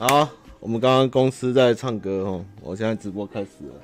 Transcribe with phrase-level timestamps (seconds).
[0.00, 0.26] 好，
[0.60, 3.74] 我们刚刚公司在唱歌哦，我现在直播开始了。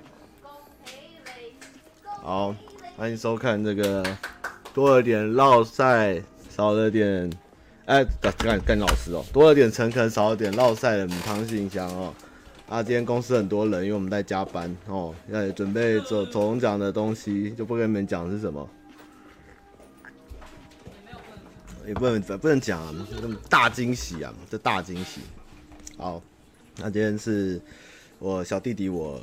[2.22, 2.56] 好，
[2.96, 4.02] 欢迎收看这个
[4.72, 7.30] 多了点烙赛，少了点
[7.84, 8.02] 哎，
[8.38, 12.14] 干干老师哦，多了点诚恳，少了点烙赛的母汤信箱哦。
[12.66, 18.66] 啊，今天公司很多人，因为我们在加班哦，要准备走走钟奖的东西，就不跟你们讲是什么，
[21.86, 22.94] 也不能不能讲啊，
[23.50, 25.20] 大惊喜啊，这大惊喜。
[25.98, 26.22] 好，
[26.76, 27.58] 那今天是
[28.18, 29.18] 我小弟弟我，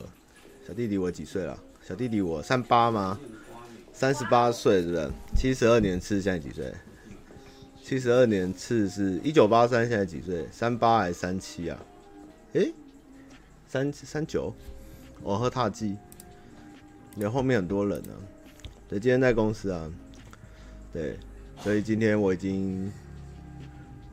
[0.68, 1.56] 小弟弟我几岁了？
[1.88, 3.20] 小弟弟我三八吗？
[3.94, 5.12] 三十八岁是不是？
[5.36, 6.74] 七十二年次现在几岁？
[7.84, 10.48] 七十二年次是一九八三，现在几岁？
[10.52, 11.78] 三八还是三七啊？
[12.54, 12.74] 诶、欸，
[13.68, 14.52] 三三九，
[15.22, 15.96] 我喝踏剂。
[17.14, 18.10] 你后面很多人呢、
[18.90, 19.88] 对，今天在公司啊，
[20.92, 21.20] 对，
[21.60, 22.92] 所以今天我已经，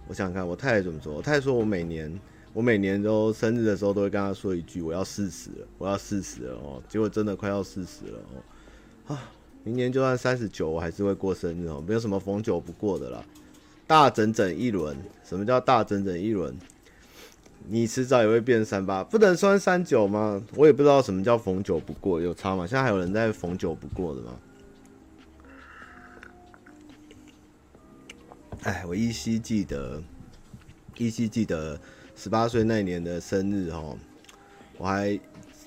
[0.09, 1.15] 我想想看，我太太怎么说？
[1.15, 2.21] 我太太说我每年。
[2.53, 9.15] 我每年都生日的时候都会跟他说一句：“我要四十了，我要四十了哦。”结果真的快要四十了哦。
[9.15, 9.31] 啊，
[9.63, 13.25] 明年就算三十九，我还是会过生日哦，没有什么逢九不过的啦。
[13.87, 16.57] 大整整一轮，什么叫大整整一轮？
[17.69, 20.43] 你迟早也会变三八，不能算三九吗？
[20.57, 22.67] 我也不知道什么叫逢九不过，有差吗？
[22.67, 24.37] 现在还有人在逢九不过的吗？
[28.63, 30.03] 哎，我依稀记得，
[30.97, 31.79] 依稀记得。
[32.23, 33.97] 十八岁那年的生日哦，
[34.77, 35.19] 我还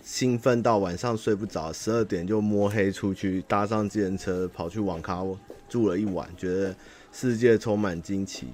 [0.03, 5.25] 兴奋到晚上睡不着，十二点就摸黑出去搭上自行车跑去网咖
[5.67, 6.75] 住了一晚，觉得
[7.11, 8.45] 世界充满惊奇。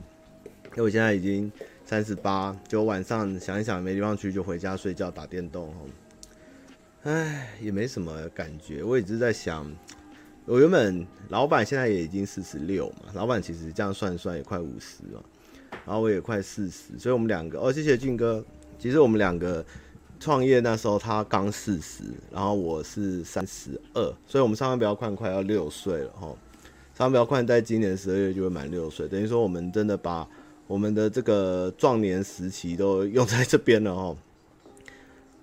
[0.64, 1.52] 因为我现在已经
[1.84, 5.76] 三十八，就晚上想一想没地方去，就回家睡觉打电动哦。
[7.04, 8.82] 唉，也没什么感觉。
[8.82, 9.70] 我一直在想，
[10.46, 15.22] 我原本老板现在也已经四十六嘛，老板其实这样算算也快五十了。
[15.90, 18.46] 然后我也快四十，所以我们两个哦，谢谢俊哥。
[18.78, 19.66] 其实我们两个
[20.20, 26.28] 创业那时候他刚四十，然后我是三十二，所以我们上班比较快，快要六岁了哈。
[26.94, 30.30] 上班比较快，在今年十二月就会满六岁，等于说我们真的把
[30.68, 34.16] 我们的这个壮年时期都用在这边了哈。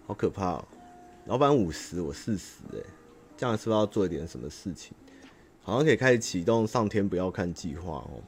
[0.06, 0.64] 好可怕哦！
[1.24, 2.78] 老板五十，我四十哎，
[3.36, 4.92] 这样是不是要做一点什么事情？
[5.64, 8.22] 好像可以开始启动上天不要看计划哦。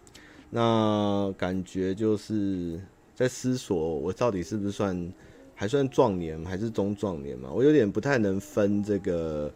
[0.51, 2.81] 那感觉就是
[3.15, 5.13] 在思索，我到底是不是算
[5.55, 7.51] 还算壮年，还是中壮年嘛？
[7.53, 9.53] 我有点不太能分这个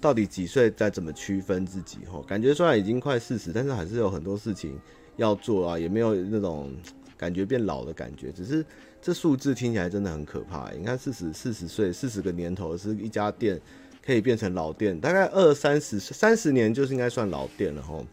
[0.00, 2.22] 到底几岁，再怎么区分自己哈。
[2.28, 4.78] 感觉虽然已经快四十，但是还是有很多事情
[5.16, 6.70] 要做啊，也没有那种
[7.16, 8.30] 感觉变老的感觉。
[8.30, 8.64] 只是
[9.02, 10.70] 这数字听起来真的很可怕。
[10.70, 13.60] 你看，四十四十岁，四十个年头是一家店
[14.04, 18.06] 可以变成老店，大概二三十三十年就是应该算老店了吼。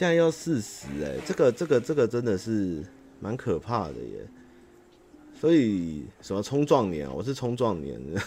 [0.00, 2.82] 现在要四十哎，这个这个这个真的是
[3.20, 4.26] 蛮可怕的耶。
[5.38, 8.18] 所以什么冲撞年啊，我是冲撞年的。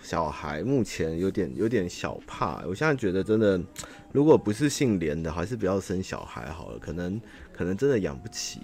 [0.00, 3.60] 小孩目前有点有点小怕，我现在觉得真的，
[4.12, 7.20] 如果不是姓连的，还是不要生小孩好了，可能
[7.52, 8.60] 可能真的养不起。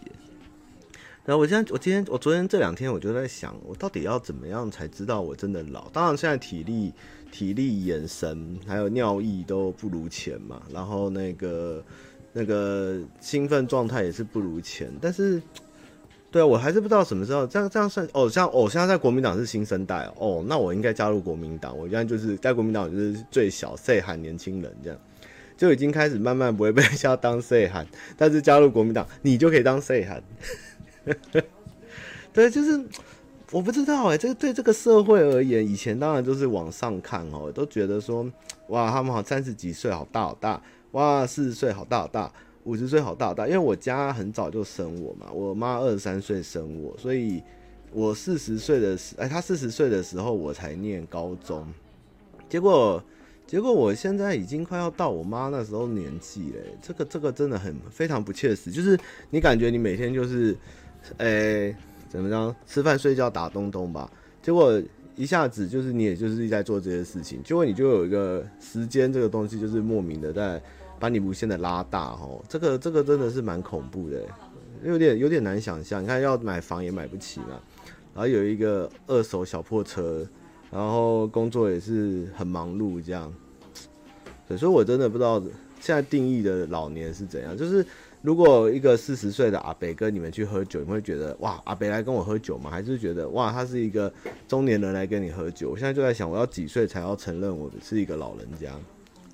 [1.24, 5.88] 然后我现在我今天我昨天这两天我就在想，我到底要怎么样才知道我真的老？
[5.90, 6.92] 当然现在体力。
[7.32, 11.82] 体力、眼神还有尿意都不如前嘛，然后那个
[12.32, 15.42] 那个兴奋状态也是不如前，但是，
[16.30, 24.98] 对啊，我还是不知道什么时候这样这样算哦，像哦，现在在国民党是新生代哦，那我应该加入国民党，我现在就是在国民党就是最小岁喊年轻人这样，
[25.56, 27.84] 就已经开始慢慢不会被人家当岁喊，
[28.16, 30.22] 但是加入国民党你就可以当岁喊，
[32.32, 32.84] 对，就是。
[33.52, 38.28] 我不知道哎、这个对这个社会而言，以前当然都是往上看哦，都觉得说，
[38.68, 40.60] 哇，他们好三十几岁好大好大，
[40.90, 42.32] 哇，四十岁好大好大，
[42.64, 43.46] 五十岁好大好大。
[43.46, 47.40] 因为我家很早就生我嘛，我妈二十三岁生我，所以
[47.92, 51.64] 我四十岁的时，哎，她四十岁的时候我才念高中，
[52.48, 53.00] 结果
[53.46, 58.98] 结果我现在已经快要到我妈那时候年纪了，这个这个真的很非常不切实，就是
[59.30, 60.56] 你感觉你每天就是，
[61.18, 61.74] 哎。
[62.08, 62.54] 怎么着？
[62.64, 64.08] 吃饭睡觉打东东吧。
[64.40, 64.80] 结果
[65.16, 67.42] 一下子就是你，也就是一直在做这些事情。
[67.42, 70.62] 结果你就有一个时间，这个东西就是莫名的在
[71.00, 72.40] 把你无限的拉大哦。
[72.48, 74.22] 这个这个真的是蛮恐怖的，
[74.84, 76.00] 有点有点难想象。
[76.00, 77.60] 你看要买房也买不起嘛，
[78.14, 80.24] 然后有一个二手小破车，
[80.70, 83.34] 然后工作也是很忙碌这样。
[84.56, 85.42] 所以我真的不知道
[85.80, 87.84] 现在定义的老年是怎样，就是。
[88.24, 92.70] 如果一个四十岁的阿北跟你们去喝酒，你会觉得哇，阿北来跟我喝酒吗？
[92.70, 94.10] 还是觉得哇，他是一个
[94.48, 95.68] 中年人来跟你喝酒？
[95.68, 98.72] 我现在就在想，我要几岁才要承认我是一个老人家？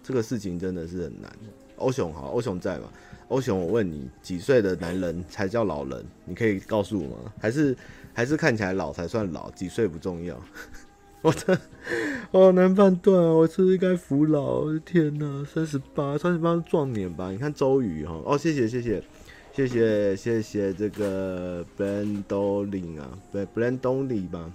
[0.03, 1.31] 这个事情真的是很难
[1.77, 2.89] 欧雄好，欧雄在吗？
[3.29, 6.05] 欧雄，我问你，几岁的男人才叫老人？
[6.25, 7.33] 你可以告诉我吗？
[7.39, 7.77] 还是
[8.13, 9.49] 还是看起来老才算老？
[9.53, 10.37] 几岁不重要。
[11.23, 11.61] 我的，
[12.31, 13.33] 我好难判断啊！
[13.33, 14.61] 我是不是该服老？
[14.61, 17.31] 我的天哪，三十八，三十八是壮年吧？
[17.31, 19.03] 你看周瑜哈，哦，谢谢谢谢
[19.53, 24.51] 谢谢谢谢这个 Brandolin 啊，对 Brandolin 吧，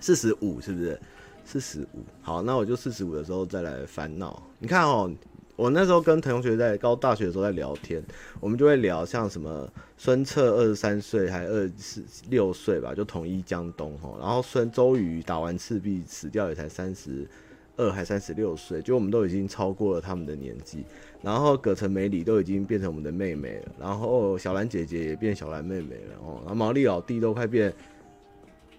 [0.00, 0.98] 四十五是不是？
[1.44, 4.42] 四十五，好，那我就四十五的时候再来烦恼。
[4.58, 5.10] 你看哦。
[5.54, 8.02] 我那时候跟同学在高大学的时候在聊天，
[8.40, 14.16] 我们就会聊像什么孙策二十三岁还二十六岁吧，就统一江东哈。
[14.18, 17.28] 然后孙周瑜打完赤壁死掉也才三十
[17.76, 20.84] 二还三十六岁，就我们都已经超过了他们的年纪。
[21.20, 26.40] 然后葛城美里都已经变成我们的妹妹了，然后小兰姐姐也变小兰妹妹了哦。
[26.40, 27.72] 然后毛利老弟都快变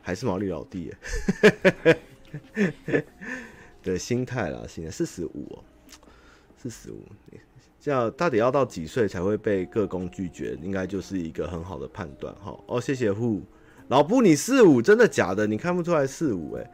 [0.02, 0.92] 还是毛利老弟，
[3.84, 5.64] 的心态啦，现在四十五哦。
[6.63, 7.01] 四十五，
[7.77, 10.57] 这样到底要到几岁才会被各宫拒绝？
[10.63, 12.57] 应该就是一个很好的判断哈。
[12.68, 13.42] 哦，谢谢户
[13.89, 15.45] 老布，你四五真的假的？
[15.45, 16.71] 你看不出来四五哎，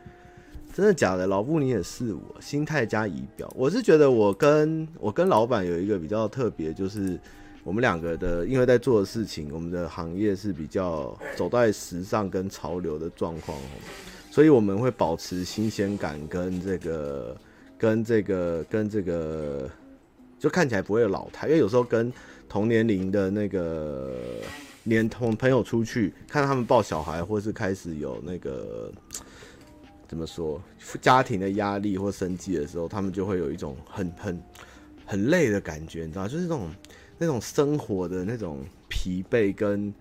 [0.71, 1.25] 真的假的？
[1.25, 3.51] 老布你也四五，心态加仪表。
[3.55, 7.19] 我是觉得我跟我跟老板有一个比较特别，就是
[7.63, 13.57] 我们两个的，因为在做的事情，我们的行业是比较走在时尚跟潮流的状况，
[14.29, 17.35] 所以我们会保持新鲜感跟这个。
[17.81, 19.69] 跟这个跟这个，
[20.39, 22.11] 就看起来不会老态，因为有时候跟
[22.47, 24.15] 同年龄的那个
[24.85, 28.91] 连同朋友出去，看到他们抱小孩，或是开始有那个
[30.07, 30.61] 怎么说
[31.01, 34.41] 家庭的压力或生计的时候，他们就会有一种很很
[35.05, 36.69] 很累的感觉，你知道，就是那种
[37.17, 39.93] 那种生活的那种疲惫跟。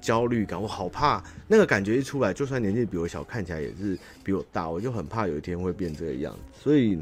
[0.00, 6.40] 焦虑感，我好怕那个感觉一出来，就算年纪比我小，看起来也是比我大，我就很怕有一天会变这个样子。
[6.60, 6.98] 所以，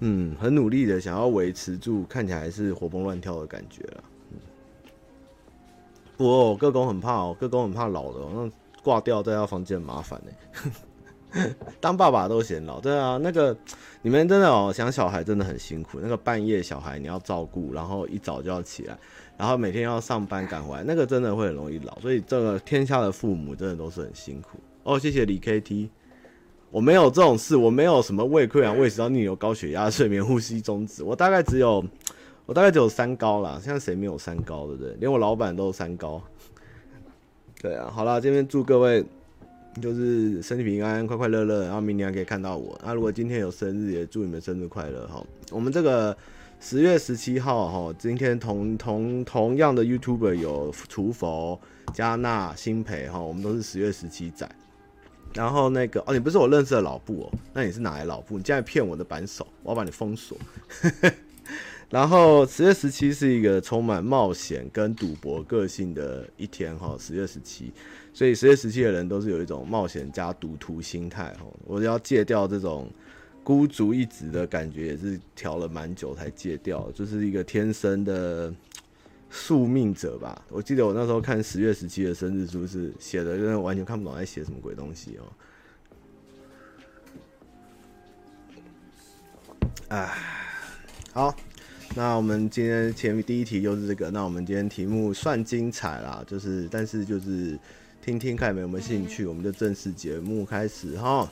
[0.00, 4.04] 嗯，很努力的想要维持住看起来是活蹦乱跳的感觉了。
[4.32, 4.38] 嗯，
[6.16, 8.50] 不过各工很怕哦，各工很怕老的，那
[8.82, 10.32] 挂掉在他房间很麻烦呢。
[11.80, 13.56] 当爸爸都嫌老，对啊，那个
[14.02, 18.98] 你们真的哦，想小孩真的很辛苦，那个半夜小孩你要照顾，然后一早就要起来。
[19.36, 24.98] 然后每天要上班赶回来，那个真的会很容易老，所以这个天下的父母真的都是很辛苦哦。
[24.98, 25.88] 谢谢李 KT，
[26.70, 31.84] 我没有这种事，我没有什么胃溃疡、胃食道逆流、高血压、睡眠呼吸中止，我大概只有
[32.46, 33.60] 我大概只有三高啦。
[33.62, 34.94] 现在谁没有三高，对不对？
[35.00, 36.22] 连我老板都有三高。
[37.60, 39.04] 对啊，好啦，这边祝各位
[39.82, 42.80] 就是身体平安、快快乐乐，然后明年还可以看到我。
[42.84, 45.24] 那如果今天有生日，也祝你们生日快乐哈。
[45.50, 46.16] 我们这个。
[46.62, 51.58] 十月十七号，哈，今天同同同样的 YouTuber 有厨佛、
[51.94, 54.46] 加纳、新培，哈，我们都是十月十七载。
[55.34, 58.36] 然后那个哦，你不是我认识的老布哦，那你是哪来老布？
[58.36, 60.36] 你竟然骗我的扳手，我要把你封锁。
[61.90, 67.72] 然后十月十七是一个充满冒险跟赌博个性的一天，哈，十月十七，
[68.12, 72.90] 所以十月十七的人都是有一种冒险加赌徒心态，哈，我要戒掉这种。
[73.42, 78.52] 孤注一掷的感觉也是调了蛮久才戒掉，就是一个天生的
[79.30, 80.44] 宿命者吧。
[80.50, 85.24] 我记得我那时候看十月十七的生日书是写的，真的完全看不懂在写什么鬼东西哦。
[89.88, 90.12] 哎，
[91.12, 91.34] 好，
[91.94, 97.58] 那我们今天前面第一题就是这个，那我们今天题目算精彩啦，就是但是就是
[98.00, 101.28] 听听看有没有兴趣，我们就正式节目开始哈。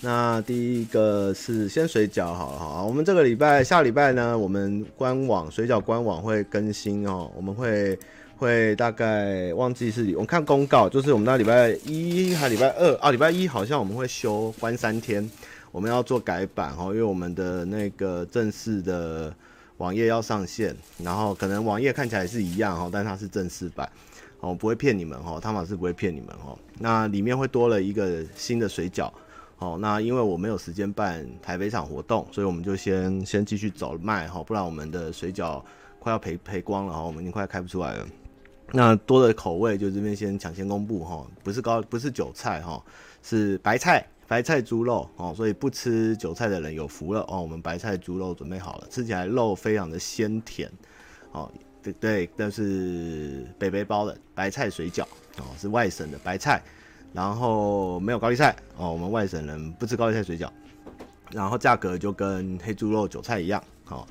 [0.00, 7.98] 那第一个是先水饺好了哈，我们这个礼拜下礼拜呢，我们官网水饺官网会更新哦，我们会
[8.36, 15.28] 会大概忘记是我看公告，就是我们那礼拜一还礼拜二啊，礼拜一好像我们会休关三天，
[15.72, 19.34] 我们要做改版哦，因为我们的那个正式的
[19.78, 23.90] 网页要上线，然后可能网页看起来是一样哈，但它是正式版
[24.38, 29.10] 哦，不会骗你们哈，汤玛士不会骗你们哦，那里面会多了一个新的水饺。
[29.60, 35.60] 好，那因为我没有时间办台北场活动，所以我们就先先继续走卖哈，不然我们的水饺
[35.98, 38.06] 快要赔赔光了哈，我们已经快开不出来了。
[38.70, 42.80] 那多的口味就这边先抢先公布哈，不是高不是韭菜哈，
[43.20, 50.70] 是白菜白菜猪肉哦，所以不吃韭菜的人有福了哦，我们白菜猪肉准备好了，吃起来肉非常的鲜甜
[51.32, 51.50] 哦，
[51.82, 55.02] 对对，但是北北包的白菜水饺
[55.38, 56.62] 哦，是外省的白菜。
[57.12, 60.48] 然后没有高丽菜哦，我们外省人不吃高丽菜水饺。
[61.30, 64.06] 然后价格就跟黑猪肉、韭菜一样，好。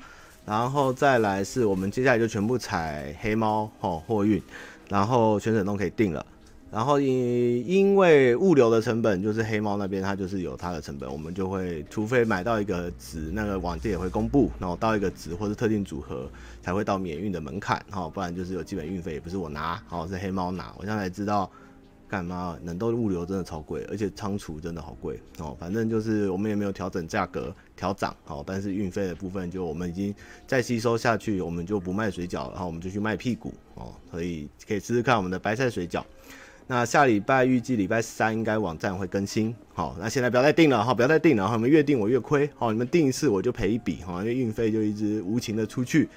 [0.46, 4.40] 然后再来是我们接下来就全部采黑猫哦货运，
[4.88, 6.24] 然后全省都可以订了。
[6.70, 16.30] 然后因因为物流的成本就是黑猫那边它就是有它的成本，我们就会除非买到一个值，那个网店也会公布，然后到一个值或是特定组合
[16.62, 21.50] 才会到免运的门槛，哈，不然就是有基本运费也不是我拿，哦，是黑猫拿，我现在才知道。
[22.08, 22.58] 干嘛？
[22.64, 25.54] 冷冻物流真的超贵，而且仓储真的好贵哦。
[25.60, 30.14] 反正就是我们也没有调整价格调涨，哦，但是运费的部分就我们已经
[30.46, 33.92] 再吸收下去，我们就不卖水饺，然后我们就去卖屁股哦。
[34.10, 36.02] 所以可以试试看我们的白菜水饺。
[36.66, 46.08] 那下礼拜预计礼拜三应该网站会更新，好，那现在不要再订了哈，不要再订了，你们越订我越亏，好，你们订一次我就赔一笔哈，因为运费就一直无情的出去。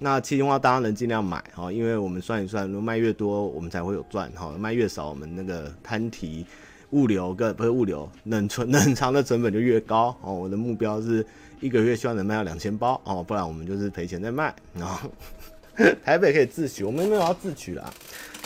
[0.00, 6.46] 那气话当然能尽量买哈，因为我们算一算，如果卖越多，我们才会有赚哈；卖越少，我们那个摊提
[6.90, 10.32] 物流跟不是物流冷存 冷藏的成本就越高哦。
[10.32, 11.26] 我的目标是
[11.60, 14.54] 一个月希望能卖到两千包哦，不然我们就是赔钱在卖。
[14.74, 15.10] 然后
[16.04, 17.92] 台北可以自取，我们没有要自取啦，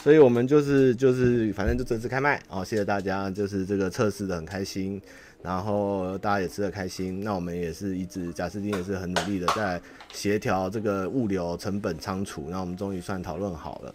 [0.02, 2.64] 所以我们就是就是反正就正式开卖哦。
[2.64, 5.00] 谢谢大家，就是这个测试的很开心。
[5.42, 9.80] 然后大家也吃得开心，那我们也是一直贾斯汀也是很努力的在
[10.12, 13.94] 协调这个物流成本仓储，那我们终于算讨论好了，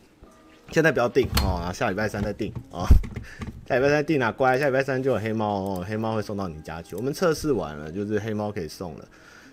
[0.72, 2.86] 现在不要定哦，下礼拜三再订哦，
[3.68, 9.08] 下礼拜三定啊，乖，下礼拜三就有黑猫哦，黑猫会送到你家去，我们测试完了，就是黑猫可以送了。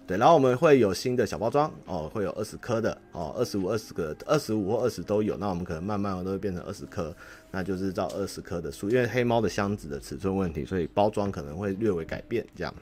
[0.07, 5.35] 对，然后我们会有新的小包装哦，会有二十颗的哦，二十五、二十个、二十五或二十都有。
[5.39, 7.15] 那我们可能慢慢都会变成二十颗，
[7.51, 12.75] 那就是照二十颗的数，因为黑猫的箱子的尺寸问题，所以包装可能会略微改变这样。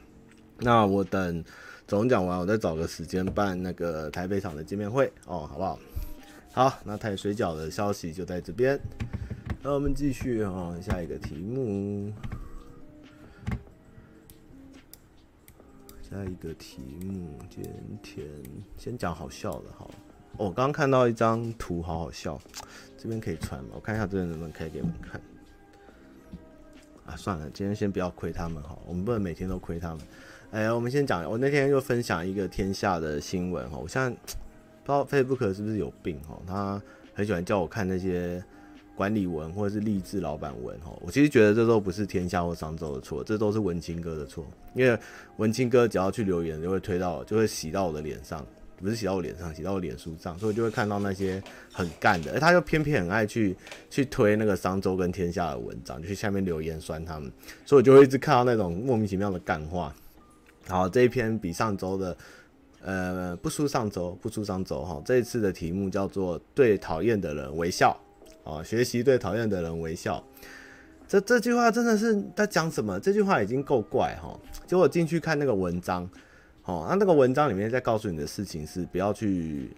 [0.59, 1.45] 那我等
[1.87, 5.79] 总讲完，我再找个时间办那个台北场的见面会哦，好不好？
[6.53, 8.79] 好，那台水饺的消息就在这边。
[9.63, 12.13] 那我们继续哦，下一个题目。
[16.13, 17.65] 下一个题目，今
[18.03, 18.27] 天
[18.77, 19.91] 先讲好笑的，好。
[20.37, 22.39] 我刚刚看到一张图，好好笑，
[22.99, 23.71] 这边可以传吗？
[23.77, 25.19] 我看一下这边能不能开给你们看。
[27.07, 30.01] 啊，算了，今天先不要亏他们，好，我们不能每天都亏他们。
[30.51, 36.83] 哎，我们先讲，我那天就分享一个天下的新闻，哈，我现在不知道 Facebook 是不是有病，哈，他
[37.15, 38.45] 很喜欢叫我看那些。
[38.95, 44.47] 管理文或者是励志老板文哈，我其实觉得这都不是天下或商周的错，这都是文青哥的错。
[44.75, 44.99] 因为
[45.39, 48.47] 文青哥只要去留言，就会推到，就会洗到我的脸上，
[48.81, 53.57] 不是洗到我脸上，洗到我脸书上，所以就会看到那些很干的，而他又偏偏很爱去
[53.89, 57.33] 去推那个商周跟天下的文章，就去下面留言酸他们，
[57.65, 59.95] 所以我就会一直看到那种莫名其妙的干话。
[60.69, 62.17] 好，这一篇比上周的，
[62.83, 65.03] 呃，不输上周，不输上周哈。
[65.05, 67.99] 这一次的题目叫做对讨厌的人微笑。
[68.45, 70.23] 哦，学习对讨厌的人微笑，
[71.07, 72.99] 这这句话真的是在讲什么？
[72.99, 74.37] 这句话已经够怪哈。
[74.67, 76.09] 结果进去看那个文章，
[76.65, 79.71] 哦，那那个文章里面在告诉你的事情是不要去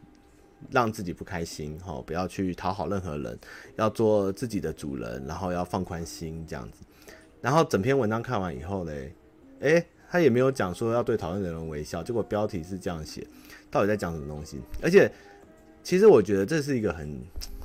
[0.71, 3.39] 让自己不开心，哈，不要去讨好任何人，
[3.77, 6.83] 要做自己的主人，然后要放宽心这样子。
[7.43, 8.93] 然后整篇文章看完以后呢，
[9.61, 13.27] 诶，他也没有讲说要对讨厌的人微笑，结果标题是这样写，
[13.71, 14.59] 到底在讲什么东西？
[14.81, 15.13] 而且，
[15.83, 17.21] 其实我觉得这是一个很。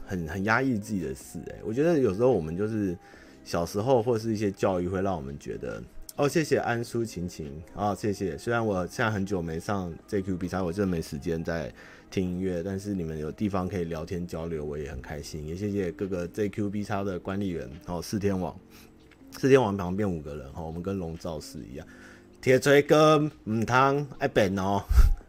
[0.09, 2.97] 很很压抑自己的事，哎，我觉得有时候我们就是
[3.43, 5.79] 小时候或是一些教育会让我们觉得，
[6.15, 8.35] 哦，谢谢安叔晴晴啊，谢谢。
[8.35, 11.71] 虽然我现在很久没上 JQ 比赛，我真的没时间在
[12.09, 15.45] 听音乐，但是你们有地方可以聊天交流，我也很开心。
[15.45, 18.59] 也谢谢各个 JQ B 叉的管理员哦，四天王，
[19.37, 21.85] 四天王旁边五个人哦，我们跟龙造寺一样，
[22.41, 24.81] 铁锤哥唔汤爱变哦，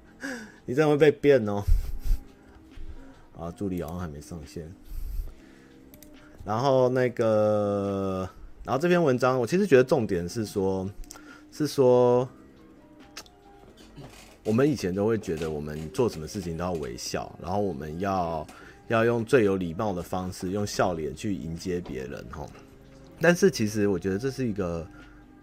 [0.64, 1.62] 你真的会被变哦。
[3.40, 4.70] 啊，助理好像还没上线。
[6.44, 8.28] 然后那个，
[8.64, 10.88] 然后这篇文章，我其实觉得重点是说，
[11.50, 12.28] 是说，
[14.44, 18.46] 我们以前都会觉得，我们做什么事情都要微笑，然后我们要
[18.88, 22.46] 要用最有礼貌的方式，用笑脸去迎接别人，哈。
[23.20, 24.86] 但是其实我觉得这是一个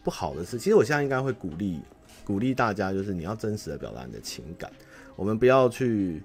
[0.03, 0.59] 不好的事。
[0.59, 1.79] 其实我现在应该会鼓励
[2.23, 4.71] 鼓励大家，就是你要真实的表达你的情感，
[5.15, 6.21] 我们不要去。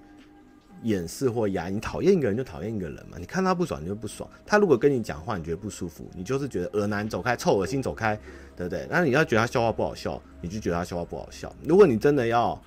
[0.83, 3.17] 掩饰或压抑，你讨厌一个人就讨厌一个人嘛。
[3.17, 4.29] 你看他不爽，你就不爽。
[4.45, 8.15] 他如果跟你讲话，你觉得不舒服，你就是觉得恶男走开，臭恶心走开，
[8.55, 8.87] 对不对？
[8.89, 11.53] 那你要觉得他笑话不好笑，你就觉得他笑话不好笑。
[11.63, 12.61] 如果你真的要，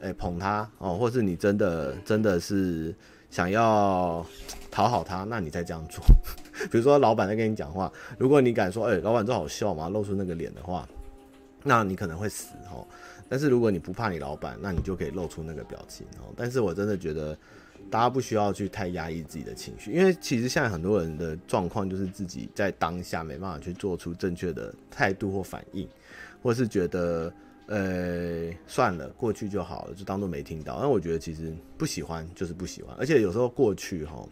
[0.00, 2.94] 哎、捧他哦，或是你真的真的是
[3.30, 4.24] 想要
[4.70, 6.04] 讨好他，那你再这样做。
[6.70, 9.88] 比如说老板在跟你讲话，如果你敢说，哎、老板这好笑吗？
[9.88, 10.86] 露出那个脸的话，
[11.62, 12.86] 那你可能会死哦。
[13.28, 16.32] 但是如果你不怕你老板，那你就可以露出那个表情哦。
[16.36, 17.36] 但是我真的觉得，
[17.90, 25.88] 大家不需要去太压抑自己的情绪，因为其实现在很多人的状况就是自己在当下没办法去做出正确的态度或反应，
[26.42, 27.32] 或是觉得
[27.66, 30.78] 呃算了，过去就好了，就当做没听到。
[30.80, 34.26] 那我觉得其实不喜欢就是不喜欢，而且有时候过去哈，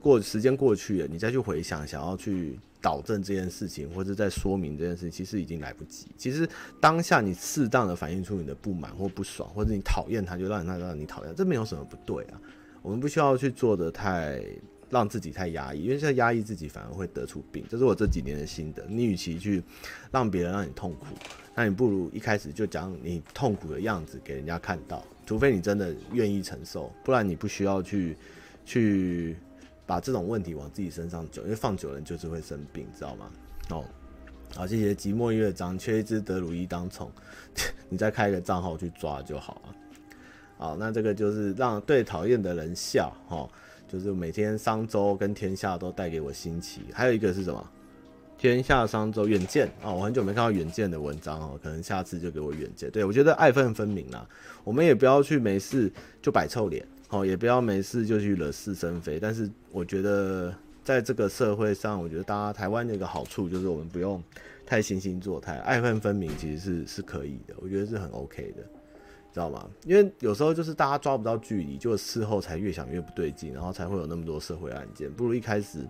[0.00, 6.06] 过时间过去了，你再去回想，想要去导正这件事情，或者在说明这件事情，其实已经来不及。
[6.16, 6.48] 其实
[6.80, 12.40] 当下你适当的反映出你的不满或不爽，或者你讨厌他，就让他让你讨厌，这没有什么不对啊。
[12.82, 14.40] 我们不需要去做的太
[14.88, 17.64] 让自己太压抑，因为现在压抑自己反而会得出病。
[17.68, 18.86] 这是我这几年的心得。
[18.88, 19.60] 你与其去
[20.12, 21.06] 让别人让你痛苦，
[21.56, 25.04] 那你不如一开始就讲你痛苦的样子给人家看到。
[25.26, 28.16] 除非你真的愿意承受，不然你不需要去
[28.64, 29.36] 去
[29.86, 33.30] 把这种问题往自己身上揪，因为放久了就是会生病，知道吗？
[33.70, 33.84] 哦，
[34.54, 37.10] 好，谢谢寂寞乐章，缺一只德鲁伊当宠，
[37.88, 39.74] 你再开一个账号去抓就好了。
[40.58, 43.48] 好，那这个就是让对讨厌的人笑，哈，
[43.86, 46.82] 就是每天商周跟天下都带给我新奇。
[46.92, 47.70] 还有一个是什么？
[48.38, 52.90] 天下商周远见啊，我很久没看到远见的文章哦，可能下次就给我远见。
[52.90, 54.28] 对，我觉得爱恨分明啦，
[54.62, 55.90] 我们也不要去没事
[56.20, 59.18] 就摆臭脸，哦，也不要没事就去惹是生非。
[59.18, 64.22] 但是我觉得在这个社会上，我觉得大家台湾的一个好处就是我们不用
[64.64, 68.62] 太惺惺作态，爱恨分明其实是是可以的，我觉得是很 OK 的，
[69.32, 69.68] 知道吗？
[69.84, 75.80] 因为有时候就是大家抓不到距离，就事后才越想越不对劲，然后才会有那么多社会案件，不如一开始。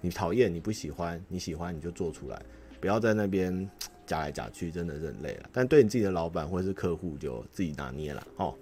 [0.00, 2.38] 你讨厌，你不喜欢，你喜欢你就做出来，
[2.78, 3.66] 不要在那边
[4.04, 5.48] 假来假去，真的是很累了。
[5.50, 8.54] 但对你自己的老板或者是客户，就自己拿捏了哦。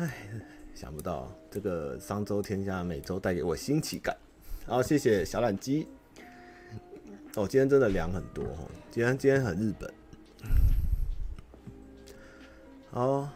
[0.00, 0.10] 唉，
[0.74, 4.16] 想不到这个商周天下每周带给我新奇感。
[4.64, 5.86] 好，谢谢小懒鸡。
[7.34, 9.92] 哦，今天真的凉很多哦，今天今天很日本。
[12.90, 13.28] 好。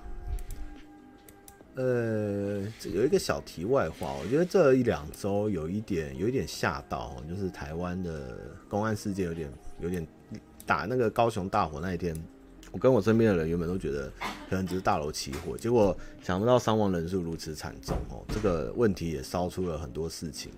[1.74, 8.38] 呃，有一个小题外话，我觉得这一两周有一点有一点吓到，就是台湾的
[8.70, 10.06] 公安事件有点有点
[10.64, 12.16] 打那个高雄大火那一天，
[12.74, 14.10] 我跟我身边的人原本都觉得
[14.50, 20.50] 可能只是大楼起火，结果想不到伤亡人数如此惨重哦，这个问题也烧出了很多事情，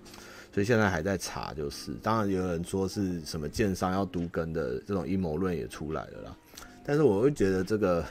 [0.51, 6.37] 所以现在还在查，就是当然有人说是什么建商要都更的这种阴谋论也出来了啦，
[6.83, 8.03] 但是我会觉得这个。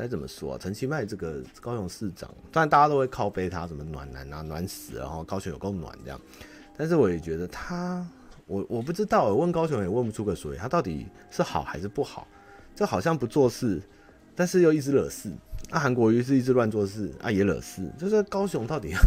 [0.00, 0.58] 该怎么说啊？
[0.60, 6.20] 陈其迈这个高雄市长，当然大家都会靠背他什么暖男啊，暖死，然后高雄有够暖这样。
[6.76, 8.06] 但是我也觉得他，
[8.46, 12.28] 我我不知道，我问高雄也问不出个所以，他到底是好还是不好？
[12.78, 13.82] 这好像不做事，
[14.36, 15.28] 但是又一直惹事。
[15.68, 17.82] 那韩国瑜是一直乱做事啊，也惹事。
[17.98, 18.98] 就是高雄到底要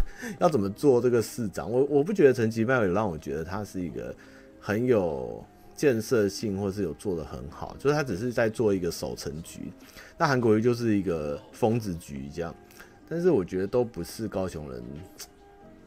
[0.42, 1.72] 要怎么做这个市长？
[1.72, 4.14] 我我不觉得陈其迈有让我觉得他是一个
[4.60, 5.42] 很有。
[5.74, 9.74] 建设性或是有做得很好，就是他只是在做一个守城局，
[10.16, 12.54] 那韩国瑜就是一个疯子局这样，
[13.10, 14.84] 但是我觉得都不是高雄人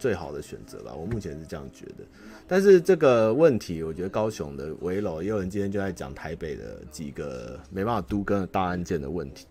[0.04, 2.04] 最好的选择吧，我目前是这样觉得。
[2.46, 9.46] 但是这个问题，我觉得高雄的围楼，也有人今天就在讲台北的几个没办法都根的大案件的问题，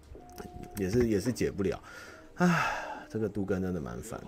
[0.78, 1.82] 也是也是解不了，
[2.36, 2.72] 唉，
[3.10, 4.22] 这个都根真的蛮烦。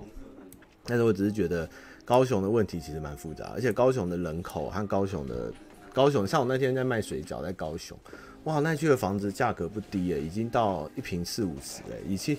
[0.86, 1.70] 但是我只是觉得
[2.04, 5.54] 高雄的问题其实蛮复杂，而且高雄的人口和高雄的。
[5.94, 7.98] 高雄，像我那天在卖水饺，在高雄，
[8.44, 12.02] 哇，那区的房子价格不低诶，已经到一平四五十诶。
[12.06, 12.38] 以及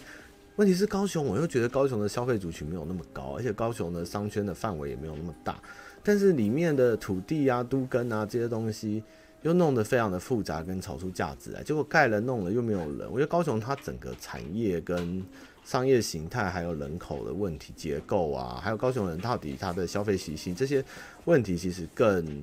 [0.57, 5.61] 问题是高雄，我又觉得高雄的消费族群没有那么高，而且高雄的商圈的范围也没有那么大，
[6.03, 9.03] 但是里面的土地啊、都更啊这些东西
[9.43, 13.07] 又弄得非常的复杂，跟炒出价值来，结果盖了弄了又没有人。
[13.11, 15.25] 我觉得高雄它整个产业跟
[15.65, 20.85] 商业形态，还有人口的问题结构啊，还有高雄人到底他的消费习性这些
[21.25, 22.43] 问题，其实更。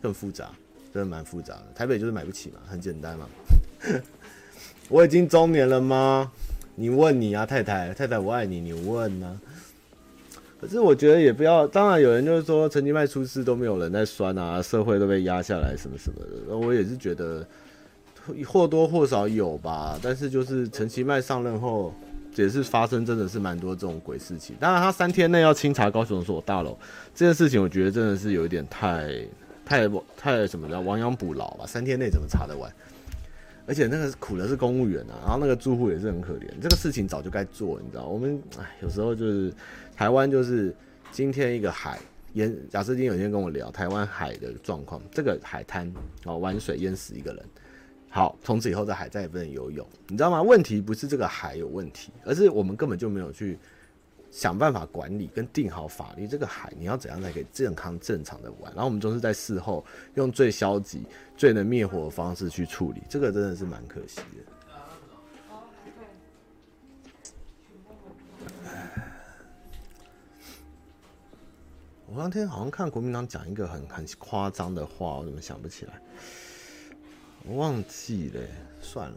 [0.00, 0.52] 更复杂，
[0.94, 1.66] 真的蛮复杂的。
[1.74, 3.28] 台北就是买不起嘛，很简单嘛。
[4.88, 6.30] 我已经中年了吗？
[6.78, 9.34] 你问你啊，太太，太太，我爱你，你问呢、啊？
[10.60, 16.56] 可是我觉得也不要，当然有人就是说陈其迈出事都没有人在酸啊，社会都被压下来什么什么的。
[16.56, 17.44] 我也是觉得
[18.46, 19.98] 或多或少有吧。
[20.00, 21.92] 但是就是陈其迈上任后
[22.36, 24.54] 也是发生真的是蛮多这种鬼事情。
[24.60, 26.78] 当然他三天内要清查高雄所大楼
[27.12, 29.12] 这件事情，我觉得真的是有一点太。
[29.64, 29.86] 太
[30.16, 32.72] 太什么的亡羊补牢吧，三天内怎么查得完？
[33.68, 36.48] 而且那个苦的是公务员啊，然后那个住户也是很可怜。
[36.58, 38.06] 这个事情早就该做，你知道？
[38.06, 39.52] 我们哎，有时候就是
[39.94, 40.74] 台湾就是
[41.12, 42.00] 今天一个海
[42.32, 45.92] 淹，贾斯汀有一天跟我聊台湾海的状况，这个海滩
[46.24, 47.44] 哦玩水淹死一个人，
[48.08, 50.42] 好，从此以后在海再也不能游泳，你知道吗？
[50.42, 53.58] 问题不是这个海有问题，而是我们根本就没有去。
[54.30, 58.72] 想办法管理跟定好法律，这个海你要怎样才可以健康正常的玩？
[58.72, 61.02] 然后我们总是在事后用最消极、
[61.36, 64.44] 最能灭火的方式去处理，这个真的是蛮可惜的。
[72.10, 76.00] 我那天好像看国民党讲一个很很夸张的话，我怎么想不起来？
[77.44, 78.40] 我忘记了，
[78.80, 79.16] 算了。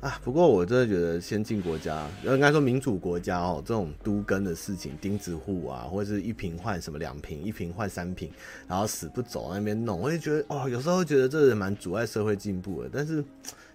[0.00, 8.30] 啊，不过我真的觉得先进国家，应该说民主国家哦，这种都更的事情，钉子户啊，或者是一瓶换什么两瓶，一瓶换三瓶，
[8.68, 12.90] 然后死不走那边弄，我就觉得哦，有时候觉得这蛮阻碍社会进步的。
[12.92, 13.24] 但是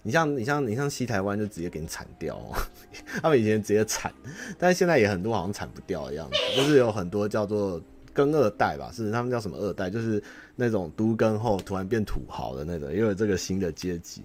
[0.02, 2.56] 你像你像你像西台湾就直接给你铲掉，哦，
[3.20, 4.10] 他们以前直接铲，
[4.58, 7.78] 但是现在也很多好像铲不掉的样子，就是有很多叫做
[8.14, 10.22] 跟二代吧，是他们叫什么二代，就是
[10.56, 14.22] 那种都更后突然变土豪的那种，也有这个新的阶级。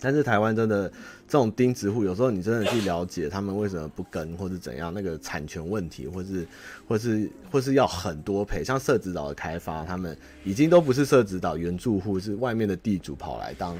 [0.00, 0.88] 但是台湾真的
[1.26, 6.46] 这种钉子户，有时候你真的去了解他们为什么不跟，或是怎样，那个产权问题，或是
[6.86, 13.76] 或是或是要很多赔，像社子岛的开发，他们已经都不是社子岛原住户，是外面的地主跑来当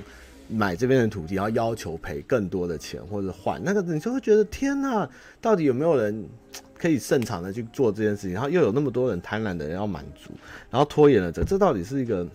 [0.49, 5.09] 买这边的土地，然后要求赔更多的钱或者换，那个你就会觉得天哪，
[5.41, 6.27] 到底有没有人
[6.79, 8.33] 可以正常的去做这件事情？
[8.33, 10.31] 然后又有那么多人贪婪的人要满足，
[10.71, 12.27] 然后拖延了这，这到底是一个？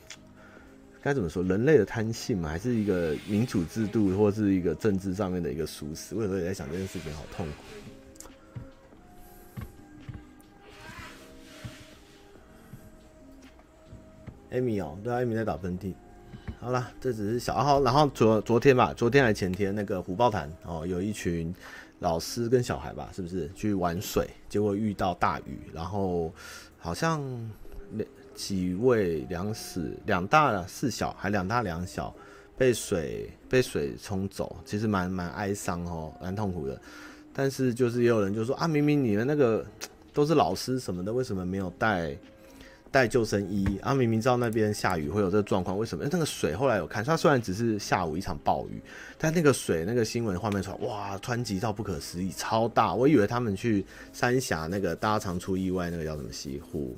[1.03, 1.41] 该怎么说？
[1.41, 6.13] 人类的贪性嘛，还是一个民主制度，或是一个政治上面的一个疏失？
[6.15, 7.53] 我有时候也在想这件事情，好痛苦。
[14.51, 15.91] 艾米哦，对啊，艾米在打喷嚏。
[16.59, 17.81] 好了，这只是小号。
[17.81, 21.51] 然后昨昨天吧，昨天还前天，那个虎豹潭哦，有一群
[21.97, 24.29] 老师跟小孩吧，是不是去玩水？
[24.47, 26.31] 结果遇到大雨，然后
[26.77, 27.19] 好像
[27.89, 28.05] 那。
[28.33, 32.13] 几位两死两大四小，还两大两小
[32.57, 36.79] 被水被水冲走，其实蛮蛮哀伤哦，蛮痛苦的。
[37.33, 39.65] 但是就是也有人就说啊，明明你们那个
[40.13, 42.15] 都是老师什么的，为什么没有带
[42.91, 43.93] 带救生衣啊？
[43.93, 46.05] 明明知道那边下雨会有这个状况，为什么？
[46.11, 48.81] 那个水后来有看，它虽然只是下午一场暴雨，
[49.17, 52.93] 但那个水那个新闻画面出来，哇，湍急到不可思议，超大。
[52.93, 56.97] 我以为他们去三峡那个大家常出意外那个叫什么西湖。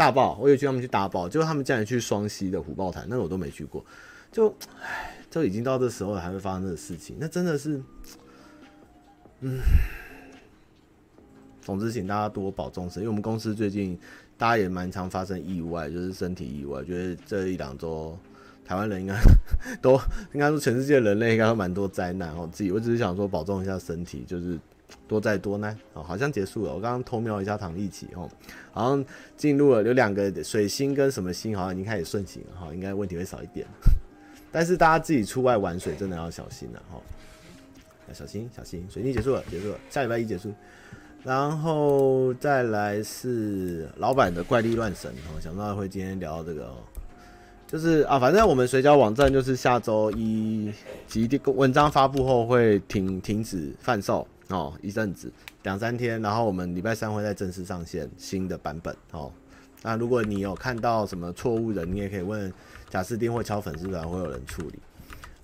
[0.00, 3.84] 大爆，我有去他们去大爆，就他们竟然去双溪的虎豹潭，那个我都没去过，
[4.32, 4.48] 就，
[4.82, 7.82] 唉，就已经到这时候了，还会发生这个事情，那真的是，
[9.40, 9.58] 嗯，
[11.60, 13.98] 总之请大家多保重身，因为我们公司最近
[14.38, 18.18] 大家也蛮常发生意外，就是身体意外，觉得这一两周
[18.64, 19.14] 台湾人应该
[19.82, 20.00] 都
[20.32, 24.58] 应该说全世界人类应该都蛮多灾难哦，自己我只是想说保重一下身体，就是。
[25.08, 26.74] 多灾多难哦，好像结束了。
[26.74, 28.28] 我刚刚偷瞄一下唐立淇哦，
[28.72, 29.04] 好像
[29.36, 33.66] 进入了有两个水星跟什么星，好像已经开始顺行了哈，应该问题会少一点。
[34.52, 37.00] 但是大家自己出外玩水真的要小心了哈，
[38.08, 38.86] 要小心小心。
[38.90, 40.52] 水逆结束了，结束了，下礼拜一结束，
[41.22, 46.78] 然后再来是老板的怪力乱神哦，想不到会今天聊到这个哦，
[47.66, 50.72] 就是啊，反正我们水饺网站就是下周一
[51.06, 54.26] 集文章发布后会停停止贩售。
[54.50, 55.32] 哦，一阵子
[55.62, 58.94] 两三天，然后我们礼拜三会再正式上线新的版本。
[59.12, 59.32] 哦，
[59.82, 62.52] 那如果你有看到什么错误的，你也可以问
[62.88, 64.78] 贾斯汀或敲粉丝团，会有人处理。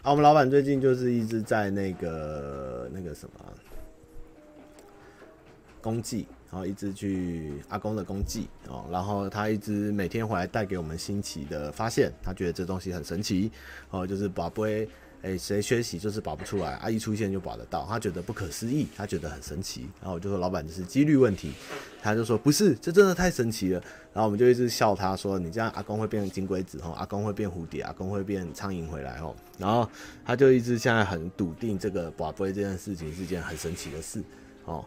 [0.02, 3.40] 啊，我们老板最近就是一直在那个那个什么
[5.80, 13.52] 公祭，然后一直去阿公的公祭哦，然后他一直每天回来带给我们新奇的发现，他觉得这东西很神奇
[13.90, 14.88] 哦，就是宝贝。
[15.26, 16.88] 哎，谁学习就是保不出来，啊！
[16.88, 19.88] 一出现就保得到，他觉得不可思议，他觉得很神奇。
[20.00, 21.52] 然后我就说，老板，这是几率问题。
[22.00, 23.80] 他就说不是，这真的太神奇了。
[24.12, 29.34] 然后我们就一直笑他说，你这样阿公会变成金龟子吼，阿公会变蝴蝶，阿公会变苍蝇回来吼。
[29.58, 29.90] 然后
[30.24, 34.22] 他就一直现在很笃定这个保杯这件事情是件很神奇的事
[34.64, 34.84] 哦，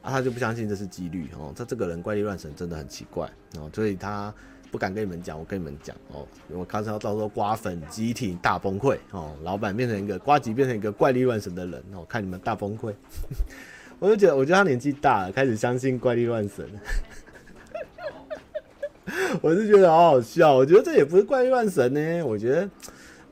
[0.00, 4.32] 啊，他就不相信这是几率哦，他这个人怪力乱神真的很奇怪哦，所以他。
[4.76, 12.92] 不敢跟你们讲，我跟你们讲哦，我开始要到时候瓜粉集体大崩溃哦，老板变成一个瓜吉，变成一个怪力乱神的人哦，看你们大崩溃。
[13.98, 16.68] 我就觉得，我觉得他年纪大了，开始相信怪力乱神。
[19.40, 22.22] 我是觉得好好笑，我觉得这也不是怪力乱神呢。
[22.26, 22.68] 我觉得，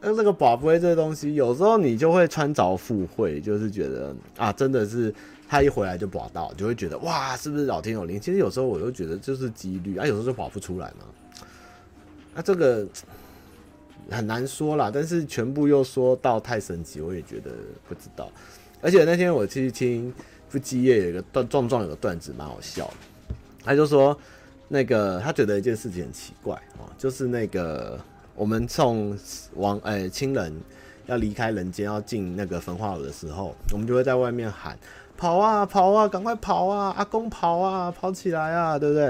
[0.00, 5.14] 那这个宝贝这个东西，有时候你就会穿凿附会，就是觉得啊，真的是
[5.46, 8.18] 他一回来就保到，就会觉得哇，是不是老天有灵？
[8.18, 11.04] 其实有时候我又觉得就是几率啊，有时候就保不出来嘛。
[12.34, 12.84] 那、啊、这个
[14.10, 17.50] 很难说啦，但是全部又说到太神奇，我也觉得
[17.88, 18.28] 不知道。
[18.82, 20.12] 而且那天我去听
[20.50, 24.18] 不羁夜有一个段壮壮有个段子蛮好笑的，他就说
[24.68, 27.98] 那个他觉得一件事情很奇怪哦，就是那个
[28.34, 29.16] 我们送
[29.54, 30.52] 亡哎亲人
[31.06, 34.76] 要离开人间要进那个焚化炉的时候，我们就会在外面喊
[35.16, 39.04] 跑啊跑啊，赶快跑啊，阿公跑啊，跑起来啊，对不对？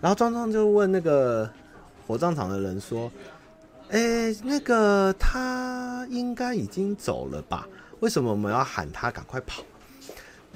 [0.00, 1.48] 然后壮壮就问那个。
[2.06, 3.10] 火葬场的人说
[3.90, 7.66] ：“哎、那个他应该已经走了吧？
[8.00, 9.62] 为什么我们要喊他赶快跑？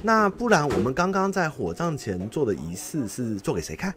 [0.02, 3.94] 那不然我们刚刚在火葬前做的仪式是做给谁看？”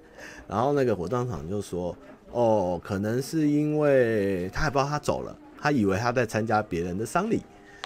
[0.47, 1.95] 然后那个火葬场就说
[2.31, 7.41] ：“哦，可能是因为他还不知道他走了，他以为他在参加别人的丧礼。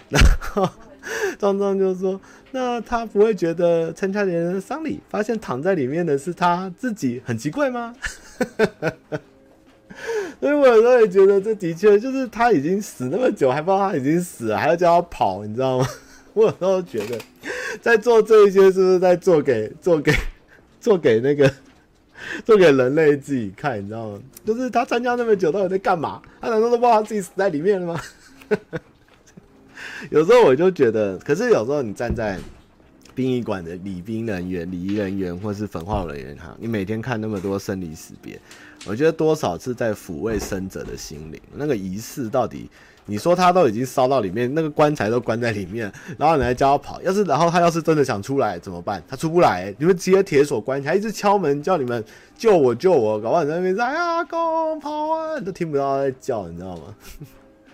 [0.09, 0.69] 然后
[1.37, 2.19] 壮壮就说
[2.51, 7.93] ：“那他不会觉得参加别人的丧礼，发现躺在里面的是他自己，很奇怪吗？”
[10.41, 15.87] 所以我有时候也觉得，这的确就是他已经死那么久，还不知道他已经死了，还要叫他跑，你知道吗？
[16.33, 17.17] 我有时候觉得，
[17.81, 20.13] 在做这一些，是不是在做给做给
[20.79, 21.51] 做给那个
[22.45, 23.83] 做给人类自己看？
[23.83, 24.19] 你知道吗？
[24.45, 26.21] 就是他参加那么久，到底在干嘛？
[26.39, 27.99] 他难道都不知道他自己死在里面了吗？
[30.11, 32.37] 有时候我就觉得，可是有时候你站在
[33.17, 38.39] 殡仪馆的礼宾人员、礼仪人员，或是焚化人员哈，你每天看那么多生离死别，
[38.85, 41.41] 我觉得多少是在抚慰生者的心灵。
[41.51, 42.69] 那个仪式到底，
[43.07, 49.01] 你说他都已经烧到里面，那个棺材都关在里面，然后你还叫他跑，要是然后他要是真的想出来怎么办？
[49.07, 52.05] 他出不来，你们直接铁锁关起来，一直敲门叫你们
[52.37, 56.95] 救我救我，搞不好你在那边说哎呀，公跑啊，你都听不到他在叫，你知道吗？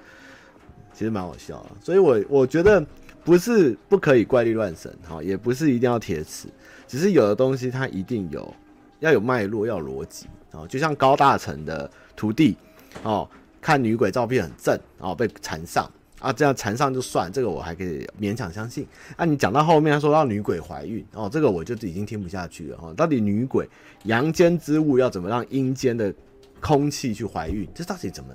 [0.96, 2.82] 其实蛮好笑的，所以我我觉得。
[3.24, 6.48] 不是不可以怪力乱神，哈，也不是一定要铁齿，
[6.88, 8.54] 只是有的东西它一定有
[9.00, 12.58] 要有脉络，要逻辑，哦，就像高大成的徒弟，
[13.04, 13.30] 哦，
[13.62, 18.86] 看女鬼照片很正，哦，被缠上啊，这样缠上就算，这个我还可以勉强相信。
[19.16, 23.70] 啊，你讲到后面说到女鬼怀孕，哦，这个我就已经听不下去了，哈，到底女鬼
[24.04, 26.14] 阳间之物要怎么让阴间的
[26.60, 27.68] 空气去怀孕？
[27.74, 28.30] 这到底怎么？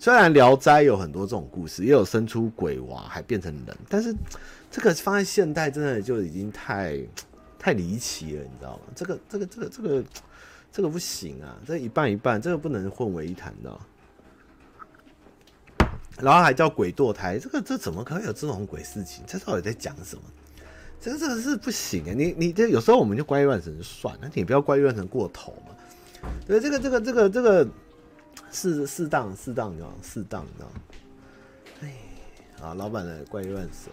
[0.00, 4.16] 虽然《聊斋》有很多这种故事，也有生出鬼娃还变成人，但是
[4.70, 6.98] 这个放在现代真的就已经太
[7.58, 8.80] 太离奇了，你知道吗？
[8.96, 10.04] 这个这个这个这个
[10.72, 11.54] 这个不行啊！
[11.66, 13.78] 这一半一半，这个不能混为一谈的。
[16.18, 19.22] 然后还叫鬼堕胎，这个这怎么可能有这种鬼事情？
[19.26, 20.22] 这到底在讲什么？
[20.98, 22.14] 这个这个是不行啊！
[22.16, 25.76] 你你这有时候我们就怪力乱神算了，你不要怪力乱神过头嘛。
[26.46, 27.68] 对，这个这个这个这个。
[28.50, 30.68] 适适当适当，你知道适当，你知道
[31.82, 31.94] 哎，
[32.60, 33.92] 啊，老板的怪力乱神，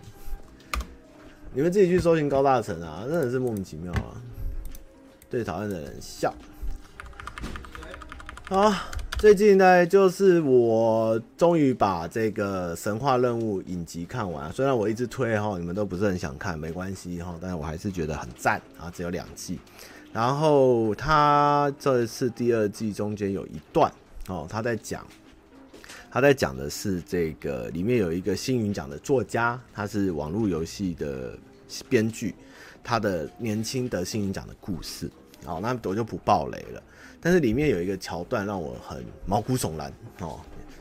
[1.54, 4.20] 你们自己去搜寻高大成啊，真的是莫名其妙啊！
[5.30, 6.34] 最讨厌的人笑。
[8.50, 8.74] 好，
[9.20, 19.60] 最近呢，就是我终于把这个神话任务影集看完，虽然我一直推哈，你们都不是很想看，没关系哈，但是我还是觉得很赞啊，只有两季。
[20.14, 23.92] 然后他这次第二季中间有一段。
[24.28, 25.06] 哦，他在讲，
[26.12, 31.38] 他在讲的是这个里面有一个星云奖的作家，他是网络游戏的
[31.90, 32.36] 编剧，
[32.84, 35.10] 他的年轻得星云奖的故事。
[35.46, 36.84] 哦，那我就不爆雷了。
[37.22, 39.94] 但是里面有一个桥段让我很毛骨悚然。
[40.20, 40.40] 哦，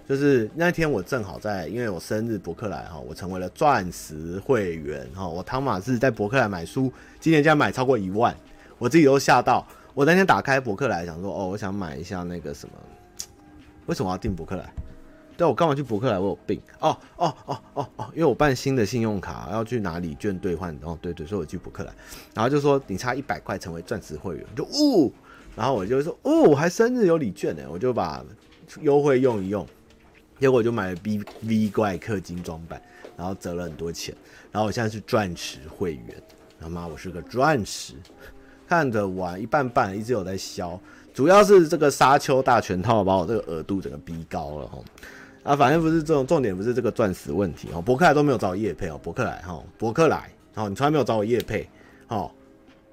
[0.09, 5.29] 就是那天我正好在，因为我生日博客来哈，我成为了钻石会员哈。
[5.29, 8.35] 我汤马是在博客来买书，今年竟然买超过一万，
[8.79, 9.65] 我自己都吓到。
[9.95, 12.75] 我那天打开博客来，想说哦，我想买一下那个什么。
[13.87, 14.73] 为什么要订博客来？
[15.37, 16.19] 对，我干嘛去博客来？
[16.19, 18.11] 我有病哦哦哦哦哦！
[18.15, 21.93] 因为我办新的信用卡要去拿礼券兑换，哦对对，所以我去博客来，
[22.33, 25.13] 然后就说你差一百块成为钻石会员，就呜，
[25.55, 28.25] 然后我就说哦，我还生日有礼券呢，我就把
[28.81, 29.67] 优惠用一用，
[30.41, 32.81] 结果我就买了 B V 怪氪金装版，
[33.15, 34.17] 然后折了很多钱，
[34.51, 36.23] 然后我现在是钻石会员，
[36.59, 37.93] 他妈我是个钻石，
[38.67, 40.81] 看着玩一半半，一直有在消。
[41.17, 44.79] 主要是这个沙丘大全套把我这个额度整个逼高了哈，
[45.45, 51.67] 啊，反正不是这种重点，不是这个钻石问题哦，博客来都没有找我叶配哦，博客来哈，博客来，哦，你从来没有找我叶配，
[52.09, 52.31] 哦，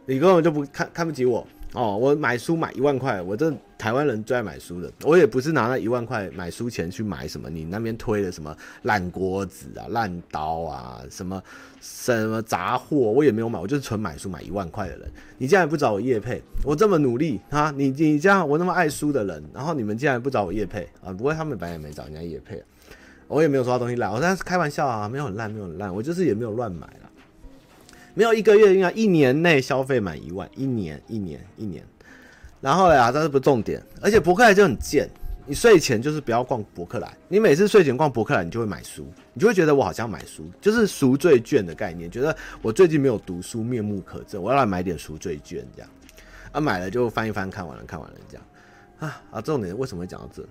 [0.05, 1.45] 你根本就不看看不起我。
[1.73, 3.53] 哦，我买书买一万块，我这
[3.83, 11.43] 台湾人最爱买书的，我也不是拿那一万块买书钱去买什么，你那边推的什么烂锅子啊、烂刀啊、什么
[11.81, 15.11] 什么杂货，我也没有买，我就是纯买书买一万块的人。
[15.37, 21.11] 你竟然不找我叶配，我这么努力啊，你你这样我那么爱书的人，然后你们竟然不找我叶配啊？
[21.11, 22.63] 不过他们本来也没找人家叶配，
[23.27, 27.09] 我也没有说他东西烂，我当时开玩笑啊，没有很烂，没有很烂，我就是也没有乱买了。
[28.13, 31.83] 没有一个月，应该一年内消费满一万，一年一年一年。
[32.63, 33.83] 然后呀，这是不重点？
[34.01, 35.09] 而且博客来就很贱，
[35.45, 45.89] 你睡前就是不要逛博客来，你每次睡前逛博客来，你就会买书，你就会觉得我好像买书， 就是赎罪券的概念，觉得我最近没有读书，面目可憎，我要来买点赎罪券这样。
[46.53, 48.45] 啊，买了就翻一翻，看完了看完了这样。
[48.99, 50.41] 啊啊，重点为什么会讲到这？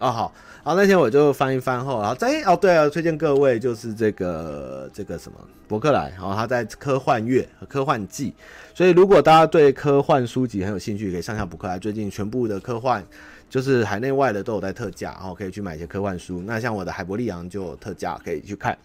[0.00, 0.32] 哦，好，
[0.64, 8.34] 然后那天我就翻一翻后，然后在哦，对啊，推荐各位就是这个这个什么博客来，然后他在科幻月和科幻季，
[8.74, 13.04] 所以如果大家对科幻书籍很有兴趣，可以上下博客来，最近全部的科幻
[13.50, 16.42] 就是海内外的都有在特价，然后可以去买一些科幻书。
[16.46, 18.76] 那像我的海伯利昂就有特价，可以去看。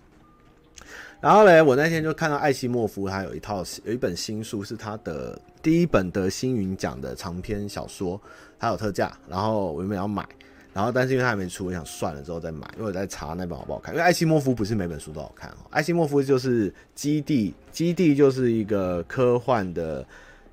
[1.22, 8.20] 然后嘞，我那天就看到艾希莫夫他有一套有一本新书，是他的第一本得星云奖的长篇小说，
[8.60, 10.28] 他有特价，然后我原本要买。
[10.76, 13.94] 然后但是因为他还没出，我想算了之后再买，因为我在查那本好不好看。
[13.94, 20.06] 因为艾西莫夫不是每本书都好看哦，艾西莫夫就是基地，基地就是一个科幻的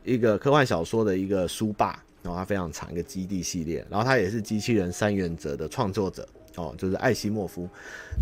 [0.05, 7.69] 一个科幻小说的一个书霸，然后它非常长一个基地系列，然后它也是机器人三原则的创作者哦，就是艾西莫夫。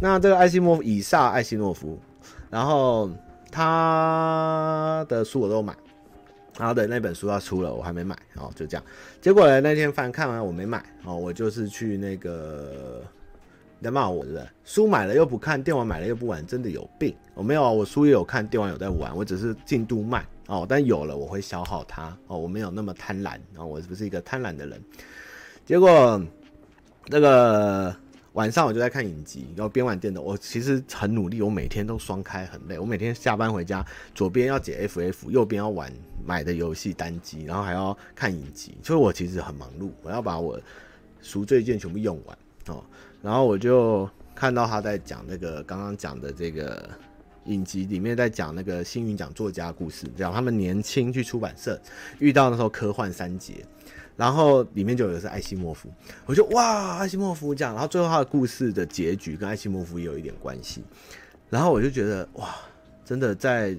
[0.01, 2.01] 那这个艾西莫夫，以撒艾西莫夫，
[2.49, 3.11] 然后
[3.51, 5.77] 他的书我都买。
[6.61, 8.85] 好的，那本书要出了，我还没买哦，就这样。
[9.21, 13.03] 结果呢，那天翻看完我没买哦，我就是去那个，
[13.79, 14.47] 你在骂我对不对？
[14.65, 17.17] 书买了又不看，电玩买了又不玩，真的有病！
[17.35, 20.67] 我、没有啊，我书也有看，电玩有在玩，我只是进度慢哦。
[20.69, 24.79] 但有了我会消耗它哦，我没有那么贪婪哦，我不是一个贪婪的人。
[25.65, 26.23] 结果
[27.07, 27.97] 那个。
[28.41, 30.19] 晚上我就在看影集，然后边玩电脑。
[30.19, 32.79] 我其实很努力，我每天都双开，很累。
[32.79, 35.93] 我每天下班回家，左边要解 FF，右边要玩
[36.25, 38.79] 买的游戏单机，然后还要看影集。
[38.83, 40.59] 所以我其实很忙碌，我要把我
[41.21, 42.83] 赎罪券全部用完哦。
[43.21, 46.89] 然后我就看到他在讲那个刚刚讲的这个
[47.45, 51.79] 影集里面，在讲那个星云奖作家故事，讲他们年轻去出版社
[52.19, 53.57] 遇到那时候科幻三杰。
[54.21, 55.89] 然后里面就有的是艾西莫夫，
[56.27, 60.85] 我就哇，艾西莫夫这样，然后最后他的故事的结局跟艾西莫夫也有一点关系，
[61.49, 62.55] 然后我就觉得哇，
[63.03, 63.75] 真的在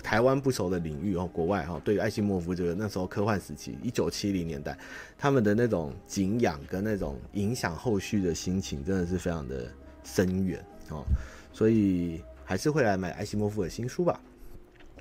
[0.00, 4.78] 台湾不熟的领域哦，国外哈，对于艾西莫夫这个那时候科幻时期，一九七零年代，
[5.18, 9.66] 他们的那种敬仰跟那种影响后续的心情，真的是非常的
[10.04, 11.02] 深远哦，
[11.52, 14.20] 所以还是会来买艾西莫夫的新书吧。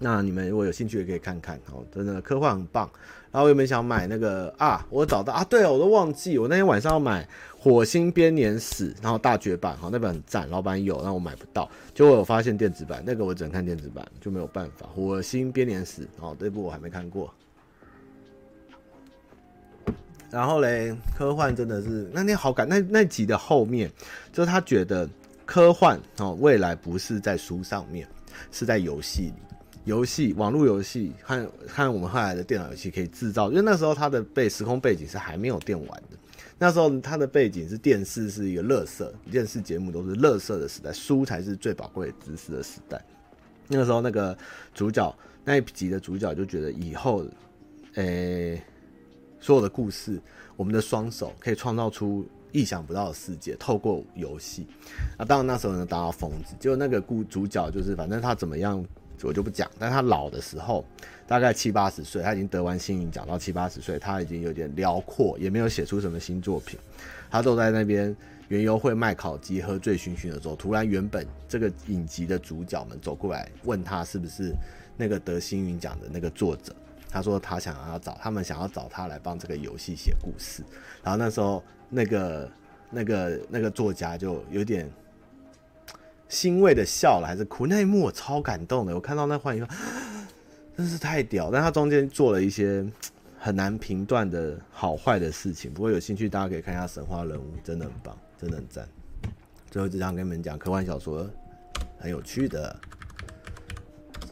[0.04, 2.90] 那你们如果有兴趣也可以看看哦，真的科幻很棒。
[3.32, 4.86] 然后我有没有想买那个啊？
[4.90, 7.24] 我找到啊，对哦，我都忘记，我那天晚上要买
[7.58, 11.70] 《火星编年史》，然后大绝版，好，那本很赞，老板有，但我买不到。
[11.94, 14.86] 结果我有发现电子版，那个我只能看电子版，就没有办法。
[14.90, 17.34] 《火星编年史》哦，这部我还没看过。
[20.30, 23.90] 然后嘞，科幻真的是那天好感，那那集的后面，
[24.34, 25.08] 就是他觉得
[25.46, 28.06] 科幻哦，未来不是在书上面，
[28.52, 29.34] 是在游戏里。
[29.84, 36.18] 游戏、网络游戏和看我们后来的电脑游戏可以制造，因为那时候它的背时空背景是还没有电玩的，
[36.60, 43.04] 那时候它的背景是电视是一个乐色，电视节目都是乐色的时代，书才是最宝贵知识的时代。
[43.68, 44.38] 那个时候那个
[44.74, 47.26] 主角那一集的主角就觉得以后，
[47.96, 48.62] 诶、
[49.40, 50.22] 所有的故事，
[50.56, 54.68] 我们的双手可以创造出意想不到的世界，透过游戏。
[55.18, 58.86] 啊，当然那时候呢，达到疯子，结果那个故主角就是反正他怎么样。
[59.28, 60.84] 我就不讲，但他老的时候，
[61.28, 66.80] 大概七八十岁，他已经得完星云奖，到七八十岁，他已经有点辽阔，也没有写出什么新作品。
[67.30, 68.16] 他都在那边
[68.50, 74.54] 原油会卖烤鸡、喝醉醺醺的时候，突然原本这个影集的主角们走过来，问他是不是
[74.98, 76.76] 那个得星云奖的那个作者。
[77.10, 80.64] 他说他想要找他们，想要找他来帮这个游戏写故事。
[81.04, 82.52] 然后那时候那个
[82.90, 84.90] 那个那个作家就有点。
[86.32, 87.68] 欣慰的笑了还是哭？
[87.68, 88.96] 那一幕我超感动的。
[88.96, 89.68] 我看到那画面，
[90.78, 91.52] 真是太屌。
[91.52, 92.86] 但他中间做了一些
[93.38, 95.70] 很难评断的好坏的事情。
[95.74, 98.88] 不过有兴趣，大家可以看一下《神话人物》，真的很棒，真的很赞。
[99.70, 101.30] 最后只想跟你们讲，科幻小说
[102.00, 102.74] 很有趣的。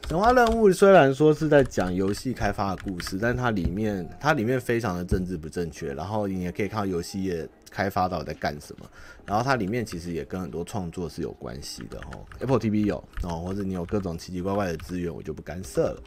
[0.07, 5.93] 《神话任务》虽然说是在讲游戏开发的故事，但它里面它里面非常的政治不正确。
[5.93, 7.45] 然后你也可以看到游戏业。
[7.69, 8.85] 开发到底在干什么？
[9.25, 12.25] 然后它里面其实也跟很多创作是有关系的哦。
[12.39, 16.03] Apple TV 有哦，或者你有各种奇奇怪怪的资源，我就不干涉了。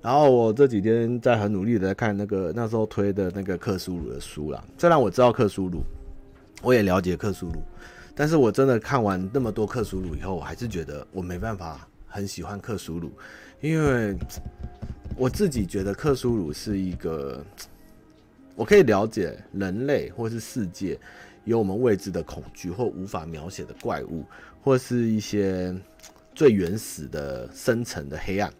[0.00, 4.64] 然后我这几天在很努力的在看那个那时候推的那个克苏鲁的书啦。
[4.78, 5.82] 虽然我知道克苏鲁，
[6.62, 7.62] 我也了解克苏鲁，
[8.14, 13.12] 但是我真的看完那么多克苏鲁以后，我还是觉得我没办法很喜欢克苏鲁，
[13.60, 14.16] 因为
[15.16, 17.44] 我自己觉得克苏鲁是一个。
[18.56, 20.98] 我可以了解人类或是世界
[21.44, 24.24] 有我们未知的恐惧或无法描写的怪物，
[24.62, 25.72] 或是一些
[26.34, 28.50] 最原始的深层的黑暗。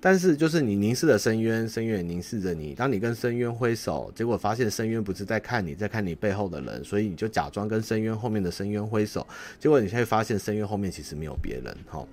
[0.00, 2.74] 但是，就是你凝视着深渊，深渊凝视着你。
[2.74, 9.26] 当你跟深渊挥手，结果发现深渊不是在看你，在看你背后的人，所以你就假装跟深渊后面的深渊挥手。
[9.58, 11.76] 结果你会发现深渊后面其实没有别人。
[11.86, 12.06] 哈，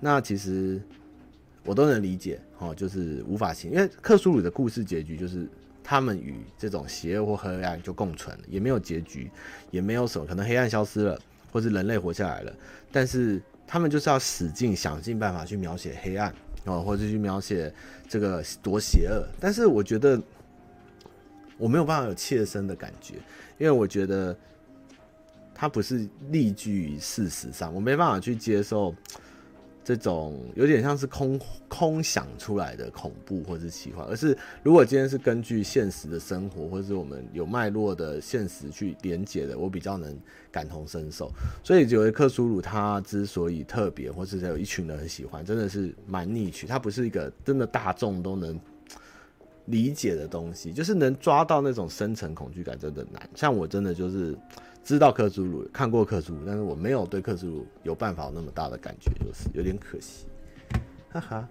[0.00, 0.80] 那其实
[1.64, 2.40] 我都能理解。
[2.56, 5.48] 哈，就是无法行，因为克苏鲁的故事结局就是。
[5.88, 9.30] 他们与这种邪恶或黑暗就共存了，也没有结局，
[9.70, 11.16] 也没有什么可能黑暗消失了，
[11.52, 12.52] 或是人类活下来了。
[12.90, 16.34] 但是他们就是要使劲想尽办法去描写黑暗
[16.64, 17.72] 哦，或者去描写
[18.08, 19.24] 这个多邪恶。
[19.38, 20.20] 但是我觉得
[21.56, 23.14] 我没有办法有切身的感觉，
[23.56, 24.36] 因为我觉得
[25.54, 28.92] 它不是立据于事实上，我没办法去接受
[29.86, 40.12] 这种有点像是空空想出来的恐怖或是奇幻，而是如果今天是根据现实的生活或是我们有脉络的现实去连接的，我比较能
[40.50, 41.30] 感同身受。
[41.62, 46.66] 所以，觉得克苏鲁他之所以特别，或是有一群人很喜欢，真的是蛮逆曲。
[46.66, 48.58] 他不是一个真的大众都能
[49.66, 53.30] 理解的东西，就是能抓到那种深层恐惧感真的难。
[53.36, 54.36] 像我真的就是。
[54.86, 60.26] 知道克苏鲁，看过克苏鲁，但是我没有对克苏鲁有办法那么大的感觉，就是有点可惜，
[61.10, 61.48] 哈哈。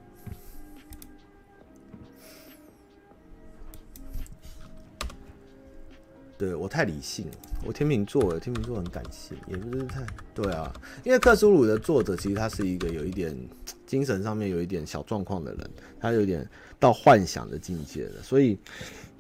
[6.38, 7.34] 对，我太理性了，
[7.66, 10.02] 我天秤座，天秤座很感性，也不是太
[10.34, 10.72] 对啊。
[11.04, 13.38] 因为克苏鲁的作者其实他是一个有一点
[13.86, 15.70] 精神上面有一点小状况的人，
[16.00, 18.58] 他有点到幻想的境界了，所以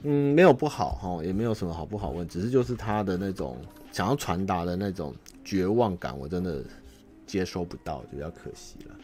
[0.03, 3.57] 嗯，没有不好哈，也没有什么好不好问，只是就是他的那种。
[3.95, 6.61] 想要传达的那种绝望感，我真的
[7.25, 8.95] 接收不到，就比较可惜了。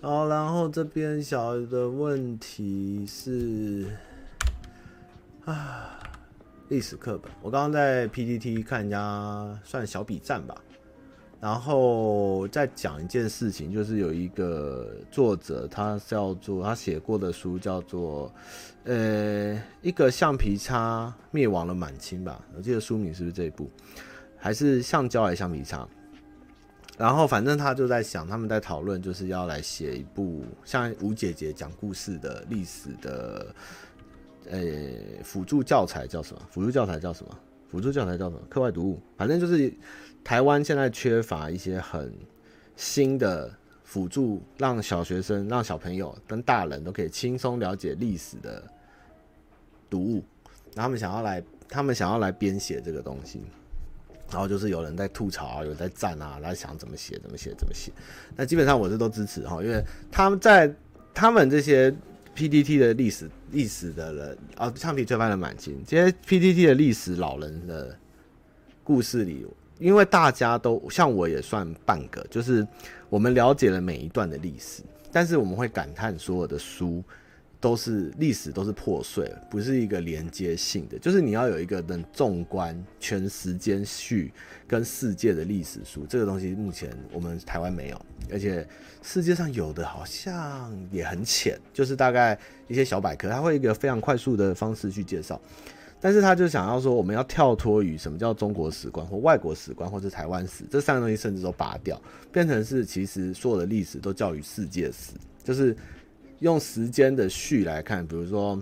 [0.00, 3.88] 好，然后这边小的问题是
[5.44, 5.98] 啊，
[6.68, 10.54] 历史课本，我刚刚在 PPT 看人家算小笔战吧，
[11.46, 18.32] 然后再讲一件事情，就是有一个作者，他叫做他写过的书叫做。
[18.82, 23.70] 呃，一个橡皮擦灭亡了满清吧，我记得书名是不是这一部？
[24.36, 25.88] 还是橡胶还是橡皮擦？
[26.98, 33.54] 然后反正他就在想，他们在讨论，就是要来写一部像吴姐姐讲故事的历史的，
[34.50, 34.60] 呃，
[35.22, 36.42] 辅助教材叫什么？
[36.50, 37.38] 辅助教材叫什么？
[37.68, 38.42] 辅助教材叫什么？
[38.48, 39.00] 课外读物。
[39.16, 39.72] 反正就是
[40.26, 42.12] 台湾现在缺乏一些很
[42.74, 43.48] 新的。
[43.86, 48.60] 辅助让小学生、让小朋友跟大人都可以轻松了解历史的
[49.88, 50.24] 读物，
[50.74, 53.40] 然后他们想要来，他们想要来编写这个东西，
[54.28, 57.92] 然后就是有人在吐槽啊，有人在赞啊，来想怎么写、怎么写、怎么写。
[58.34, 60.74] 那基本上我是都支持哈，因为他们在
[61.14, 61.94] 他们这些
[62.34, 67.96] PDT 的历史历史的人啊，橡皮吹翻了满清，这些 PDT 的历史老人的
[68.82, 69.46] 故事里。
[69.78, 72.66] 因为大家都像我也算半个，就是
[73.08, 77.02] 我们了解了每一段的历史，但是我们会感叹所有的书
[77.60, 80.98] 都是历史都是破碎，不是一个连接性的。
[80.98, 84.32] 就是你要有一个能纵观全时间序
[84.66, 88.66] 跟世界的历史书，这个东西目前我们台湾没有，而且
[89.02, 95.40] 世界上有的好像也很浅，就是大概一些小百科，它会一个非常快速的方式去介绍。
[96.06, 102.00] 但是他就想要说，我们要跳脱于什么叫中国史观或外国史观，或是台湾史这三个东西，甚至都拔掉，
[102.30, 105.76] 变成是其实所有的历史都叫于世界史，就是
[106.38, 108.06] 用时间的序来看。
[108.06, 108.56] 比如说，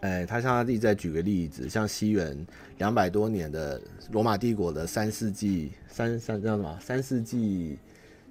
[0.00, 2.36] 哎，他像他自己再举个例子，像西元
[2.76, 3.80] 两百多年的
[4.10, 6.78] 罗马帝国的三世纪，三三叫什么？
[6.78, 7.78] 三世纪，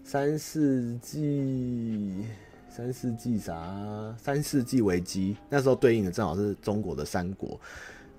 [0.04, 2.26] 三世纪。
[2.72, 4.16] 三世纪啥？
[4.20, 7.60] 三世纪危机那时候对应的正好是中国的三国，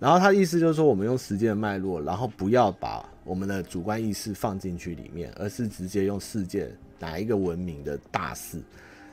[0.00, 8.60] 然后他的意思就是说，我们用时间的脉络，然后不要把我们的主观意识放进去里面，而是直接用世界哪一个文明的大事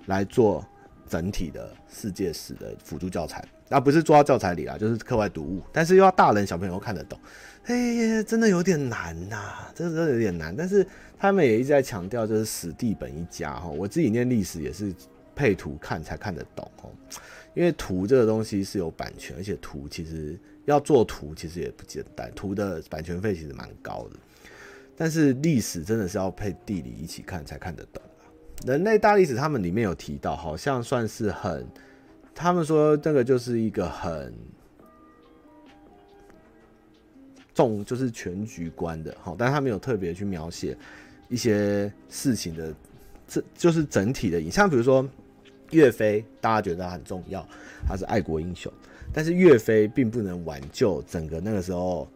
[0.06, 0.66] 来做
[1.08, 7.20] 整体的世界史的辅助教材，啊不是做到教材里啦，就是课外读物，但是又要大人小朋友看得懂，
[7.66, 10.56] 哎，真的有点难呐、啊，真的有点难。
[10.56, 10.88] 但是
[11.20, 14.92] 他们也一直在强调，就是史地本一家哈，我自己念历史也是。
[15.36, 16.90] 配图看才看得懂哦，
[17.54, 20.36] 因为图这个东西是有版权，而且图其实
[20.68, 24.20] 要做图其实也不简单，图的版权费其实蛮高的。
[24.96, 28.02] 但是历史真的是要配地理一起看才看得懂。
[28.66, 31.66] 人类大历史他们里面有提到，好像算是很，
[32.36, 34.34] 他们说这个就是一个很
[37.54, 40.78] 重，就是全局观的好，但他没有特别去描写
[41.30, 42.74] 一些事情的，
[43.28, 45.08] 这就是整体的影像，比如说。
[45.72, 47.46] 岳飞，大家觉得他很重要，
[47.86, 48.72] 他是爱国英雄，
[49.14, 52.08] 但是岳飞并不能挽救整个那个时候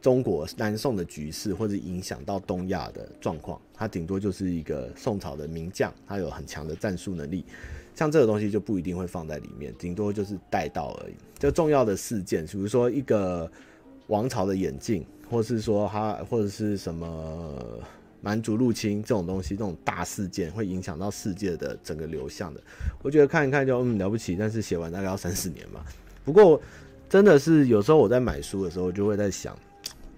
[0.00, 3.60] 中国南宋的局势，或者影响到东亚的状况。
[3.74, 7.44] 他顶多就是一个宋朝的名将，他有很强的战术能力。
[7.94, 11.14] 像这个东西就不一定会放在里面，顶多就是带到而已。
[11.38, 13.50] 就重要的事件，比如说一个
[14.06, 17.58] 王朝的演进，或是说他或者是什么。
[18.20, 22.60] 蛮族入侵这种东西，这种大事件会影响到世界的整个流向的。
[23.02, 25.84] 我觉得看一看就嗯了不起，但是写完大概要三四年嘛。
[26.24, 26.60] 不过
[27.08, 29.56] 真的是有时候我在买书的时候，就会在想，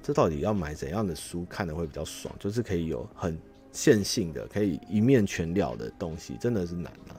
[0.03, 2.35] 这到底要买怎样的书看的会比较爽？
[2.39, 3.37] 就是可以有很
[3.73, 7.17] 线性的，可以一面全了的东西，真的是难啊。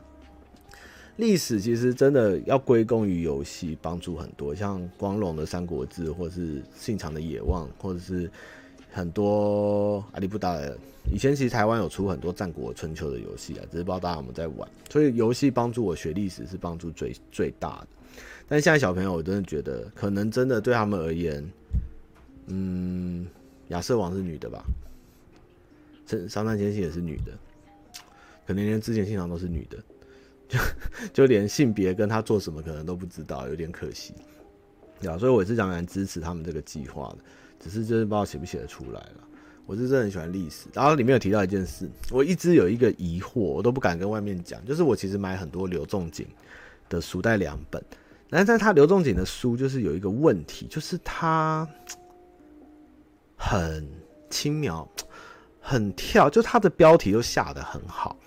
[1.18, 8.30] 历史其实真的要归功于游戏，帮助很多，像光荣的《三国志》，或是信长的《野望》，或者是。
[8.90, 10.76] 很多阿里不达的。
[11.14, 14.68] 以前其实台湾有出很多战国春秋的游戏啊，只是不知道大家有没有在玩。
[14.90, 17.88] 所以游戏帮助我学历史是帮助最最大的。
[18.48, 21.46] 但现在小朋友，我真的觉得可能真的对他们而言，
[22.48, 23.28] 嗯，
[23.68, 24.64] 亚瑟王是女的吧？
[26.06, 27.34] 这商战千禧也是女的，
[28.46, 29.78] 可能连之前信长都是女的，
[30.48, 30.60] 就
[31.14, 34.14] 就连性别跟他做什么可能都不知道，有点可惜。
[35.02, 37.18] 对啊，所以我是仍然支持他们这个计划的，
[37.60, 39.28] 只是就是不知道写不写得出来了。
[39.66, 46.26] 我是真的很喜欢历史，然后里面有提到一件事，我一直有一个疑惑，我都不敢跟外面讲，就是我其实买很多刘仲景
[46.88, 47.84] 的书带两本，
[48.30, 51.68] 但是他刘仲景的书就是有一个问题，就是他
[53.38, 53.88] 很
[54.30, 54.88] 轻描，
[55.62, 58.18] 很跳，就他的标题都下得很好，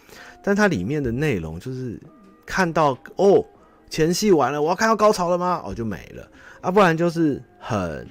[0.42, 2.00] 但他里面的内容就是
[2.46, 3.44] 看到哦
[3.88, 5.62] 前戏完了，我要看到高潮了吗？
[5.64, 6.28] 哦就没了
[6.60, 8.08] 啊，不然就是很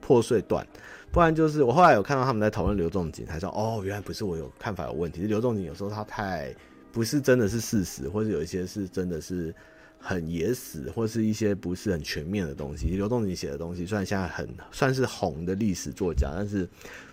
[0.00, 0.66] 破碎断。
[1.12, 6.54] 不然就是我后来有看到他们在讨论刘仲景，才说哦，原来不是我有看法有问题，是刘仲景有时候他太
[6.92, 9.52] 不是真的是事实，或者有一些是真的是
[10.00, 12.88] 很野史，或是一些不是很全面的东西。
[12.88, 16.66] 刘仲景写的东西虽然现在很算是红的历史作家，但是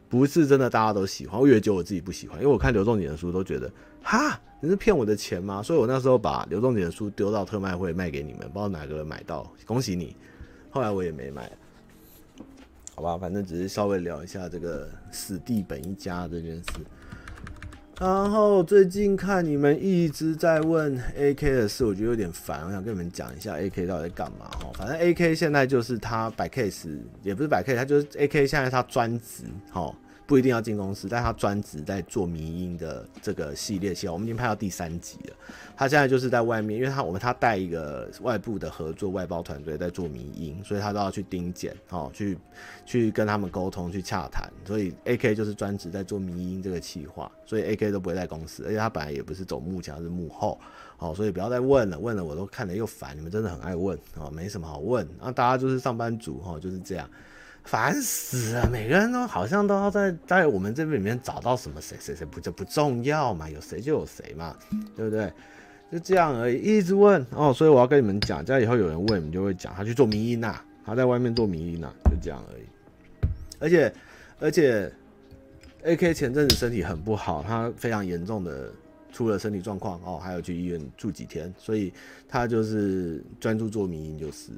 [0.10, 1.40] 不是真的大家都喜欢。
[1.40, 3.70] 我以为就我自己不喜欢，因为我看刘仲景的书都觉得
[4.02, 5.62] 哈，你是骗我的钱吗？
[5.62, 10.16] 所以我那时候把刘仲景的书丢到特卖会卖给你们，不知道哪个人买到，恭喜你。
[10.70, 11.52] 后来我也没买。
[12.96, 16.64] 好吧，反正只是稍微聊一下这个史蒂本一家这件事。
[18.00, 22.64] 然后最近看你们一直在问 AK 的事，我觉得有点烦。
[22.64, 24.72] 我想跟你们讲一下 AK 到底在干嘛哈。
[24.76, 29.96] 反正 AK 现在就是他摆 case，也不是摆 case，他就是 AK 现在他专职哦。
[30.28, 35.34] 不一定要进公司，但他专职在做迷音的这个系列戏，我们已经拍到第三集了。
[35.76, 42.38] 他现在就是在外面，因为他我们他带一个外部的合作外包团队在做迷音，所以他都要去盯检，哦，去
[42.86, 44.52] 去跟他们沟通，去洽谈。
[44.66, 50.60] 所以 AK 就是专职在做迷音这个企划，所以 AK 都不会在公司，而且他本来也不是走幕前，而是幕后，
[50.98, 57.10] 哦，所以不要再问了，问了我都看了又烦，你们真的很爱问，哦，没什么好问，那大家就是上班族，哈，就是这样。
[57.68, 58.70] 烦死了！
[58.72, 63.50] 每个人都好像都要在在我们这边里面找到什么谁谁谁不就不重要嘛？
[63.50, 64.56] 有谁就有谁嘛，
[64.96, 65.32] 对不对？
[65.92, 67.54] 就这样而已，一直问哦。
[67.54, 70.56] 所以我要跟你们讲，这样以后有人问，你们就会讲他去做迷因呐，
[70.86, 72.64] 他在外面做迷因呐，就这样而已。
[73.60, 73.94] 而且
[74.40, 74.90] 而且
[75.84, 78.72] ，AK 前阵子身体很不好，他非常严重的
[79.12, 81.92] 出了身体状况哦，还有去医院住几天，所以
[82.30, 84.52] 他就是专注做迷因就是。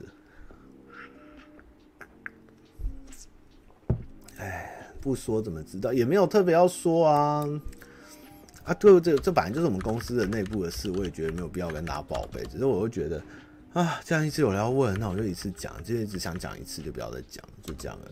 [4.39, 5.93] 哎，不说怎么知道？
[5.93, 7.47] 也没有特别要说啊。
[8.63, 12.43] 啊，对，这这本来就是我们公司的内部的事，我也觉得没有必要跟大家报备。
[12.51, 13.19] 只是我会觉得，
[13.73, 18.11] 啊，这样一直有人要问，那我就一次讲，就一直想讲一次，就不要再讲，就这样而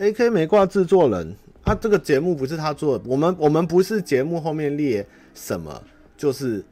[0.00, 0.12] 已。
[0.12, 1.34] AK 没挂制作人，
[1.64, 5.82] 他、啊、这个节目不是他做的，我们我们不是节目后面列什么，
[6.16, 6.64] 就是。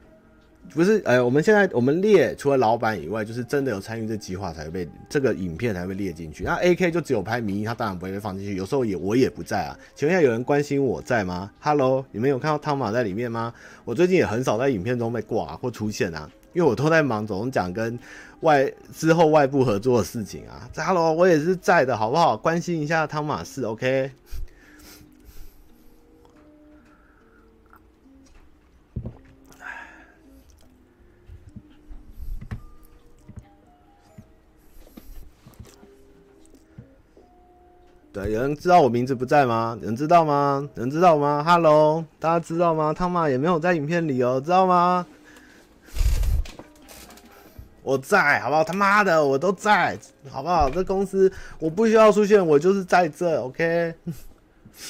[0.70, 6.44] 不是，哎、欸，我们现在我们列除了老板以外，就是真的有参与这计划才会被这个影片才会列进去。
[6.44, 8.56] 那 AK 就只有拍迷，他当然不会被放进去。
[8.56, 9.78] 有时候也我也不在啊。
[9.94, 13.52] 请问一下，有人关心我在吗？Hello，你们有看到汤马在里面吗？
[13.84, 17.98] 我最近也很少在影片中被挂或出现啊，因为我都在忙总讲跟
[18.40, 20.66] 外之后外部合作的事情啊。
[20.76, 22.34] Hello，我也是在的，好不好？
[22.34, 24.10] 关心一下汤马士，OK。
[38.12, 39.74] 对，有人知道我名字不在吗？
[39.80, 40.68] 有人知道吗？
[40.74, 42.92] 有人知道吗？Hello，大家知道吗？
[42.92, 45.06] 汤马也没有在影片里哦，知道吗？
[47.82, 48.62] 我在，好不好？
[48.62, 49.98] 他妈的，我都在，
[50.28, 50.68] 好不好？
[50.68, 53.94] 这公司我不需要出现，我就是在这，OK。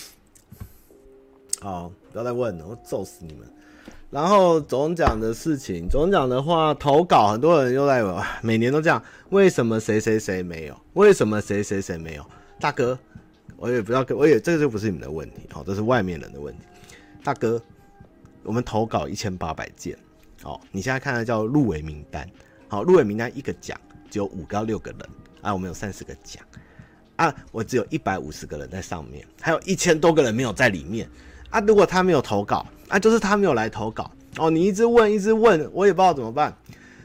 [1.63, 3.47] 好，不要再问了，我揍死你们。
[4.11, 9.01] 然后总讲的事情，总讲的话，投稿很多人又在问，每年都这样，
[9.31, 10.77] 为什么谁谁谁没有？
[10.95, 12.27] 为什么谁谁谁没有？
[12.59, 12.99] 大哥。
[13.63, 16.65] 我也不知道，我也这个就不是你们的问题，好，这是外面人的问题。
[17.23, 17.63] 大哥，
[18.43, 19.97] 我们投稿一千八百件，
[20.43, 22.29] 好，你现在看的叫入围名单，
[22.67, 25.01] 好，入围名单一个奖只有五到六个人，
[25.43, 26.45] 啊，我们有三十个奖，
[27.15, 31.09] 啊，我只有一百五十个人在上面，还有一千多个人没有在里面，
[31.49, 36.53] 啊，如果他没有投稿，啊，就是他没有来投稿，哦，你一直问一直问，我也不知道怎么办，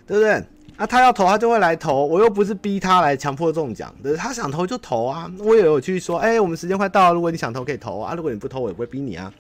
[0.08, 0.44] 对不对？
[0.78, 5.30] 啊，他要投，他就会来投，我又不是逼他来强迫中奖，对，他想投就投啊。
[5.40, 9.34] 我也有去说，哎、我们时间快到了，如果你想投可以投啊，如果你不投，我也不会逼你啊。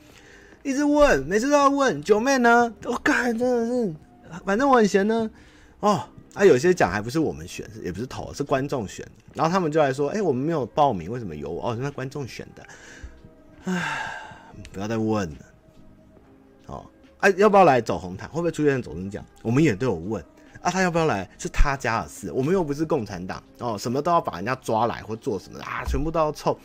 [0.63, 2.73] 一直问，每次都要问，九妹呢？
[2.85, 3.95] 我、哦、干，真的是，
[4.43, 5.29] 反正我很闲呢。
[5.79, 6.01] 哦，
[6.33, 9.07] 啊，有些奖还不是我们选，也不是投，是观众选。
[9.35, 11.69] 然后他们就来说，哎、我们没有报名，为什么有我？
[11.69, 12.63] 哦，那观众选的。
[13.65, 14.11] 唉，
[14.73, 15.37] 不要再问了。
[16.65, 16.83] 哦，
[17.19, 18.27] 啊，要不要来走红毯？
[18.27, 19.23] 会不会出现走钟奖？
[19.43, 20.23] 我们也都有问。
[20.61, 21.29] 啊，他要不要来？
[21.37, 26.57] 是他家的事，我们又不是共产党哦，什么都要把人家抓来或做什么啊，全部都要凑。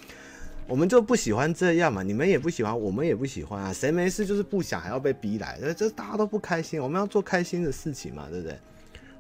[0.69, 3.73] 我们就不喜欢这样嘛，你们也不喜欢，我们也不喜欢啊。
[3.73, 6.81] 谁没事就是不想，还要被逼来，这大家都不开心。
[6.81, 8.59] 我们要做开心的事情嘛，对不对？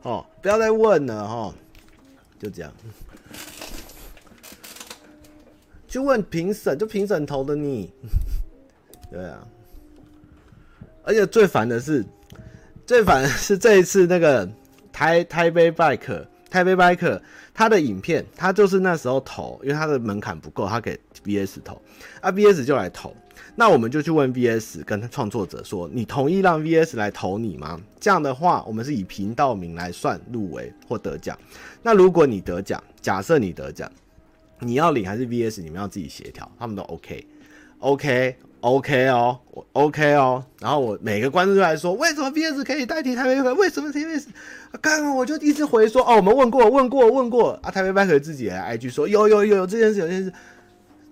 [0.02, 1.54] 哦，不要再问了哈、哦，
[2.38, 2.72] 就这样。
[5.88, 7.92] 去问评审，就评审投的你。
[9.10, 9.46] 对啊，
[11.02, 12.02] 而且最烦的是，
[12.86, 14.48] 最烦的是这一次那个
[14.92, 16.26] 台台北 Bike。
[16.52, 17.18] 台北 bike，
[17.54, 21.80] 他的影片，他就是那时候投，因为他的门槛不够，他给 VS 投，
[22.20, 23.16] 啊 VS 就来投，
[23.56, 27.80] 那我们就去问 VS 跟创作者说，你同意让 VS 来投你吗？
[27.98, 31.38] 这样的话，我们是以频道名来算入围或得奖。
[31.82, 33.90] 那如果你得奖，假设你得奖，
[34.58, 35.62] 你要领还是 VS？
[35.62, 36.82] 你们要自己协调，他们都。
[36.82, 37.26] OK,
[37.78, 44.26] OK OK 哦，我 OK 哦，然后我每个观众就来说，为什么 VS 可以代替台北百合为什么 TVS？
[44.80, 50.32] 刚刚我就一直回说，哦，我们问过，问过，问过啊，台北百合自己来 IG 说，有有有有这件事，有这件事，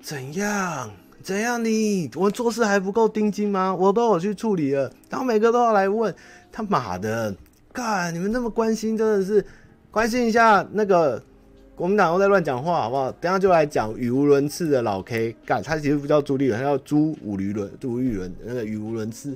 [0.00, 0.88] 怎样
[1.24, 2.08] 怎样你？
[2.14, 3.74] 我做事还不够盯紧吗？
[3.74, 6.14] 我都有去处理了，然后每个都要来问，
[6.52, 7.34] 他妈的，
[7.72, 9.44] 干，你们那么关心，真的是
[9.90, 11.20] 关心一下那个。
[11.80, 13.10] 国民党又在乱讲话，好不好？
[13.12, 19.34] 等下就来讲语无伦次的老 K 干，他其实不叫朱立伦，他叫朱武驴伦，朱玉伦那个语无伦次，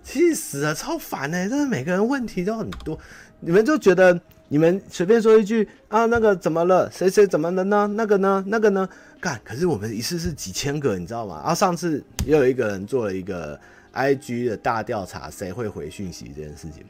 [0.00, 1.48] 气死了，超烦哎！
[1.48, 2.96] 真的每个人问题都很多，
[3.40, 4.16] 你们就觉得
[4.46, 6.88] 你们随便说一句啊，那个怎么了？
[6.92, 7.88] 谁谁怎么了呢？
[7.96, 8.44] 那个呢？
[8.46, 8.88] 那个呢？
[9.20, 11.40] 干，可是我们一次是几千个，你知道吗？
[11.40, 13.58] 然后上次也有一个人做了一个
[13.92, 16.84] IG 的大调查，谁会回讯息这件事情。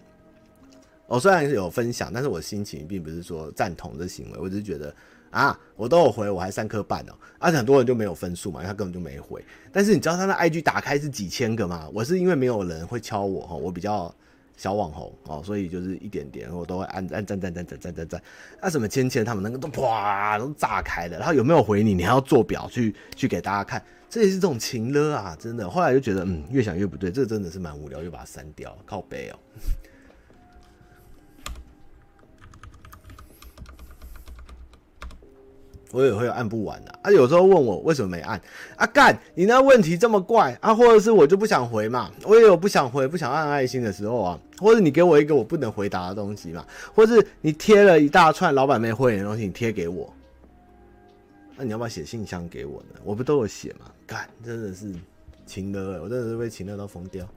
[1.13, 4.95] 我虽然是有分享，但是我心情并不是说赞同这行为，我只是觉得
[5.31, 9.45] 啊，我都有回，我还三颗半哦，而且很多人就没有分数嘛，因为他根本就没回。
[9.71, 11.87] 但是你知道他的 IG 打开是几千个吗？
[11.93, 14.11] 我是因为没有人会敲我哈，我比较
[14.57, 18.23] 小网红哦，所以就是一点点我都会按按赞赞赞赞赞赞赞。
[18.63, 21.93] 那什么芊芊他们那个都哇都炸开了，然后有没有回你？
[21.93, 25.69] 你还要做表去去给大家看，这也是这种情勒啊，真的。
[25.69, 29.37] 后来就觉得嗯，越想越不对，这个真的是蛮无聊，就把它删掉，靠北哦。
[35.93, 38.41] 我也会按不完的啊，有时候问我为什么没按
[38.77, 38.87] 啊？
[38.87, 50.13] 干，你那问题这么怪啊，或者是我就不想回嘛，我也有不想回、不想按爱心的时候啊，或者你给我一个我不能回答的东西嘛，或是你贴了一大串老板没回的东西，你贴给我，
[51.57, 52.99] 那、你要不要写信箱给我呢？
[53.05, 53.87] 我不都有写吗？
[54.07, 54.93] 干，真的是
[55.45, 57.29] 情勒，我真的是被情勒到疯掉。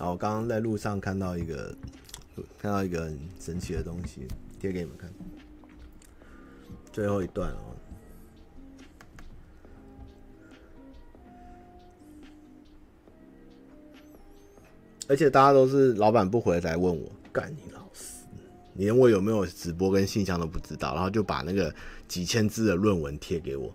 [0.00, 1.76] 好，我刚刚在路上看到一个，
[2.58, 4.26] 看到一个很神奇的东西，
[4.58, 5.12] 贴给你们看。
[6.90, 7.76] 最后一段哦，
[15.06, 18.24] 而且大家都是老板不回来问我，干你老师，
[18.72, 21.74] 你连我有没有直播跟信箱都不知道，然后就把那个
[22.08, 23.70] 几千字的论文贴给我。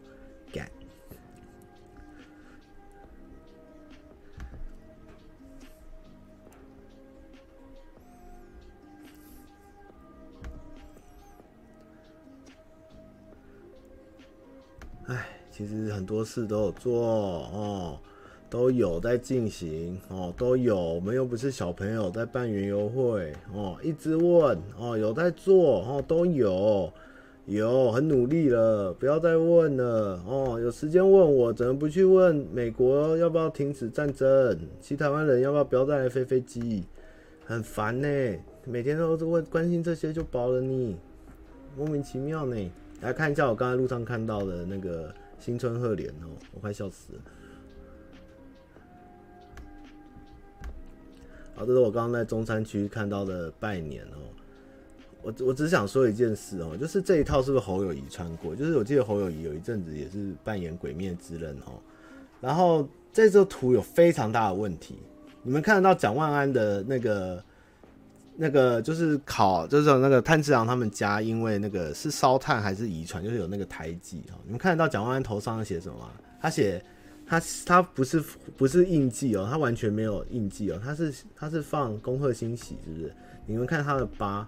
[15.58, 17.98] 其实很多事都有做哦，
[18.50, 20.78] 都有在进行哦，都有。
[20.78, 26.92] 我们又不是小朋友在办园游会哦，一直问哦，有在做哦，都有，
[27.46, 30.60] 有很努力了，不要再问了哦。
[30.62, 34.60] 有时间问我，怎么不去问美国要不要停止战争？
[34.82, 36.84] 其他台湾人要不要不要再来飞飞机？
[37.46, 38.08] 很烦呢，
[38.66, 40.98] 每天都是问关心这些就饱了你，
[41.78, 42.72] 莫名其妙呢。
[43.00, 45.10] 来看一下我刚才路上看到的那个。
[45.40, 47.20] 新春贺年哦，我快笑死了。
[51.56, 54.18] 好，这是我刚刚在中山区看到的拜年哦。
[55.22, 58.56] 我我只想说一件事哦，就是这一套是不是侯友谊穿过？
[58.56, 61.80] 就是我记得侯友谊有一阵子也是扮演鬼灭之刃哦。
[62.42, 64.98] 然后这张图有非常大的问题，
[65.44, 67.44] 你们看得到蒋万安的那个？
[68.38, 74.36] 那个就是考，就是那个炭治郎他们家，因为那个是烧炭还是遗传，就是有那个胎记哦。
[74.44, 76.10] 你们看得到蒋万安头上写什么吗？
[76.42, 76.84] 他写
[77.26, 78.24] 他他不是
[78.56, 83.14] 不是印记哦，他完全没有印记哦，他是他是放恭贺新喜，是不是？
[83.48, 84.48] 你们看他的疤，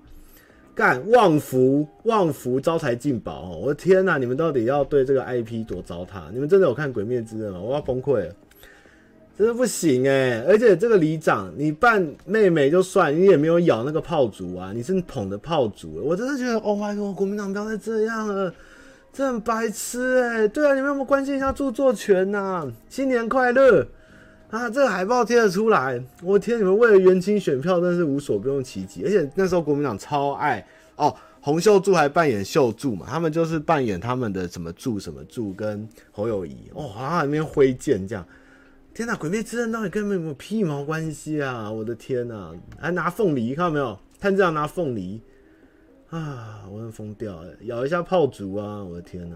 [0.75, 3.57] 干旺福旺福招财进宝哦！
[3.63, 6.31] 我的天哪，你们到底要对这个 IP 多糟蹋？
[6.31, 7.59] 你们真的有看《鬼灭之刃》吗？
[7.59, 8.35] 我要崩溃了，
[9.37, 10.43] 真的不行哎！
[10.47, 18.51] 而且这个里长，你扮妹妹就算，你也没有咬那个炮竹啊，你是捧的炮竹，我真的觉得哦，拜托国民党不要再这样了，
[19.13, 20.47] 这很白痴哎！
[20.47, 22.71] 对啊，你们有没有关心一下著作权呐、啊？
[22.89, 23.85] 新年快乐！
[24.49, 26.57] 啊，这个海报贴了出来，我天！
[26.57, 29.03] 你们为了元青选票，真是无所不用其极。
[29.03, 30.65] 而且那时候国民党超爱
[30.95, 38.25] 哦，洪秀柱还扮演秀柱嘛，他们就是扮演他们的什么柱什么柱跟侯友宜哦，好像里面挥剑这样。
[38.97, 41.71] 天哪，鬼灭之刃到底跟你们有没有屁毛关系啊？
[41.71, 43.95] 我的天哪，还拿凤梨，看到没有？
[44.19, 45.21] 他这样拿凤梨
[46.09, 47.53] 啊，我要疯掉了！
[47.65, 48.83] 咬一下炮竹啊！
[48.83, 49.35] 我的天哪，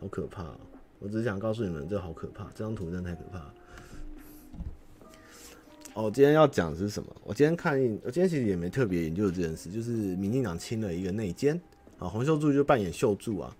[0.00, 0.46] 好可怕！
[1.00, 3.54] 我只是想告诉你们，这好可怕，这张图真的太可怕了。
[5.94, 7.08] 哦，今天要讲的是什么？
[7.24, 11.60] 我今天看，我今天其实也没特别研究这件事，就是民进党清了一个内奸
[11.98, 13.56] 啊，洪秀柱就扮演秀柱啊，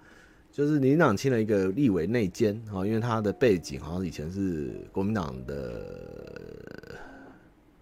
[0.55, 6.96] 就是民进党清了一个立委内奸啊，因为他的背景好像以前是国民党的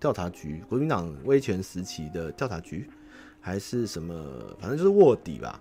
[0.00, 2.88] 调查局，国民党威权时期的调查局，
[3.42, 4.16] 还是什么，
[4.58, 5.60] 反正就是卧底吧，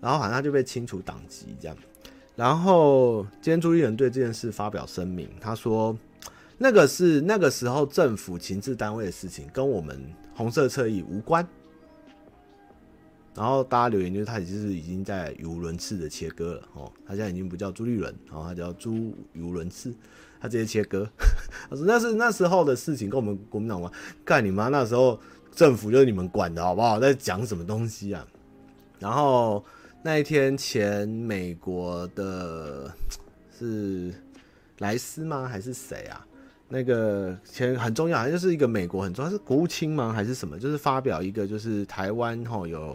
[0.00, 1.76] 然后好像他就被清除党籍这样，
[2.34, 5.94] 然后今天朱立伦对这件事发表声明，他说。
[6.60, 9.96] 那个是那个时候政府情治单位的事情，跟我们
[10.34, 11.46] 红色侧翼无关。
[13.38, 18.92] 然后大家留言就是他其实已经在语无伦次的切割了哦，他现在已经不叫朱立伦，然后他叫朱
[19.32, 19.94] 语无伦次，
[20.40, 21.08] 他直接切割。
[21.70, 23.92] 他说那是那时候的事情，跟我们国民党玩。
[24.24, 24.66] 干你妈！
[24.66, 25.20] 那时候
[25.52, 26.98] 政府就是你们管的好不好？
[26.98, 28.26] 在讲什么东西啊？
[28.98, 29.64] 然后
[30.02, 32.92] 那一天前美国的
[33.56, 34.12] 是
[34.78, 35.46] 莱斯吗？
[35.46, 36.26] 还是谁啊？
[36.70, 40.12] 那个前很重要，好像就是一个美国很重要，是国务卿吗？
[40.12, 40.58] 还是什么？
[40.58, 42.94] 就是发表一个，就是台湾吼有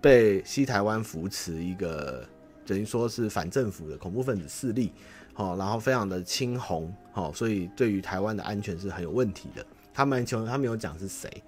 [0.00, 2.24] 被西台湾扶持一个，
[2.64, 4.92] 等于说是反政府的恐怖分子势力，
[5.34, 9.64] 吼，然后非常的亲红，吼，所以对于台湾的安全是很有问题的。
[9.92, 11.42] 他们求他没有讲是谁，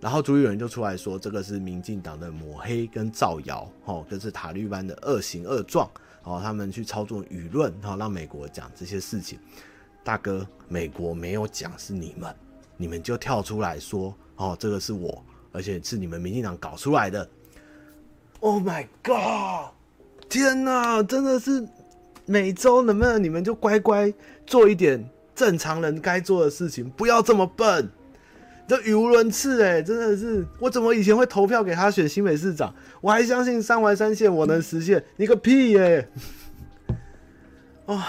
[0.00, 5.90] 然后朱立伦就出来说，这个是民进党的抹黑跟造谣，哦，这是塔利班的恶行恶状，
[6.22, 9.38] 哦，他们去操纵舆论，然后让美国讲这些事情。
[10.02, 12.34] 大哥，美国没有讲是你们，
[12.78, 17.28] 你们就跳出来说哦，这个是我，而且是你们民进党搞出来的。
[18.40, 19.72] Oh my god！
[20.28, 21.66] 天哪，真的是
[22.24, 24.12] 每周能不能你们就乖乖
[24.46, 27.88] 做一点正常人该做的事情，不要这么笨，
[28.68, 32.72] 这语无伦次哎，真的是我怎么以前会投票给他选新北市长？
[33.00, 36.08] 我还相信三环三线我能实现，你个屁耶！
[37.86, 38.00] 哦，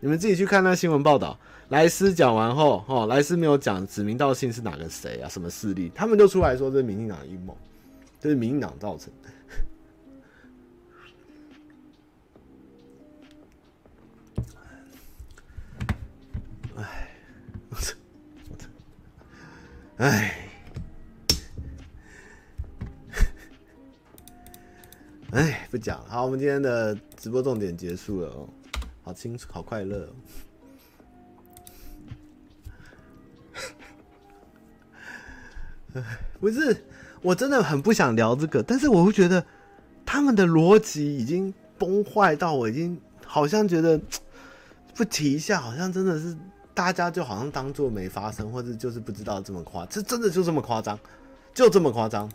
[0.00, 1.38] 你们自己去看那新闻报道。
[1.68, 7.56] 莱斯讲完后，哦，莱斯没有讲指名道姓是哪个谁啊，什么势力，他们就出来说这是民进党的阴谋，
[8.20, 9.28] 这是民进党造成的。
[19.98, 20.48] 哎，
[25.32, 26.06] 哎，不讲了。
[26.08, 28.48] 好，我们今天的直播重点结束了哦，
[29.02, 30.08] 好清楚，好快乐
[35.94, 35.94] 哦。
[36.38, 36.84] 不是，
[37.22, 39.44] 我真的很不想聊这个，但是我会觉得
[40.06, 44.00] 他们的逻辑已经崩坏到我已经好像觉得
[44.94, 46.36] 不提一下，好像真的是
[46.78, 50.96] 大家就好像当做没发生，或者就是不知道这么夸，这真的就这么夸张，
[51.52, 52.30] 就这么夸张，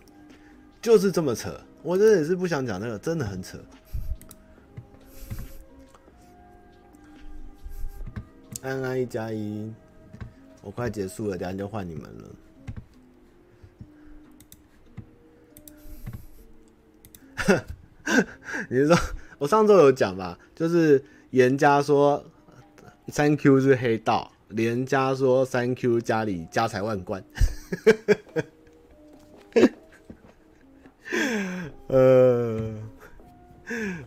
[0.82, 1.58] 就是这么扯。
[1.82, 3.58] 我真的也是不想讲那个，真的很扯。
[8.62, 9.74] 安安一加一，
[10.62, 12.04] 我快结束了，等下就换你们
[17.48, 17.64] 了。
[18.70, 18.98] 你是说，
[19.38, 20.38] 我上周有讲吧？
[20.54, 22.26] 就是严家说
[23.08, 27.24] 三 Q 是黑道，连家说三 Q 家里家财万贯。
[31.88, 32.74] 呃，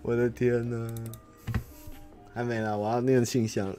[0.02, 0.94] 我的天哪，
[2.34, 3.76] 还没啦，我要念信箱了。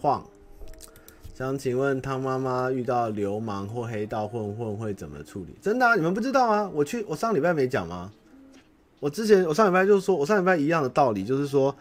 [0.00, 0.26] 晃，
[1.36, 5.56] 想请问汤妈妈遇到流氓或黑道混混会怎么处理？
[5.60, 6.70] 真的啊，你们不知道吗？
[6.72, 8.12] 我去，我上礼拜没讲吗？
[9.00, 11.74] 我之前我上礼拜就是说，我上礼拜一样的道理，就是说，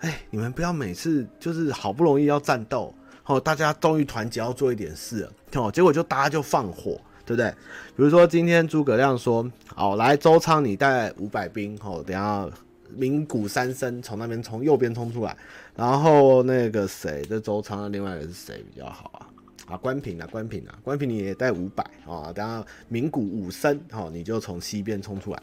[0.00, 2.92] 哎，你们不要每次就是好不容易要战斗，
[3.26, 7.48] 哦，大家终于团结要做一点事，哦，结果就大家就放火，对不对？
[7.96, 12.44] 比如说今天诸葛亮说，好，来周仓你带五百兵，哦，等下
[12.90, 15.36] 鸣鼓三声从那边从右边冲出来，
[15.76, 19.28] 然后那个谁，这周仓的另外一个是谁比较好啊？
[19.68, 25.42] 啊，关平啊，关平啊，关平你也带五百啊，等下名古五生，哦，你就从西边冲出来。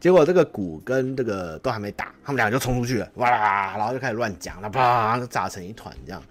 [0.00, 6.22] 结果这个鼓跟这个都还没打，他们俩就冲出去了，哇啦，然后就开始乱讲了，啪，就炸成一团这样。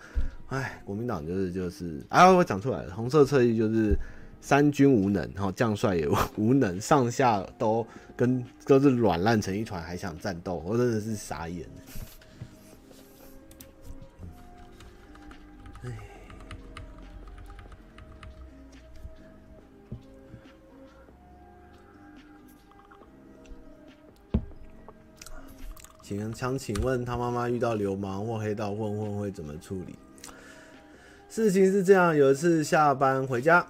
[0.48, 3.94] 哎，国民党就是就是，啊，我讲出来了，红色侧翼就是
[4.40, 6.08] 三军无能，然后将帅也
[6.38, 7.86] 无能，上下都
[8.16, 11.68] 跟都是软烂成一团，还想战斗，我真的是傻眼。
[26.08, 29.94] 请想请问他妈妈遇到流氓或黑道混混会怎么处理？
[31.28, 33.68] 事情是这样，有一次下班回家，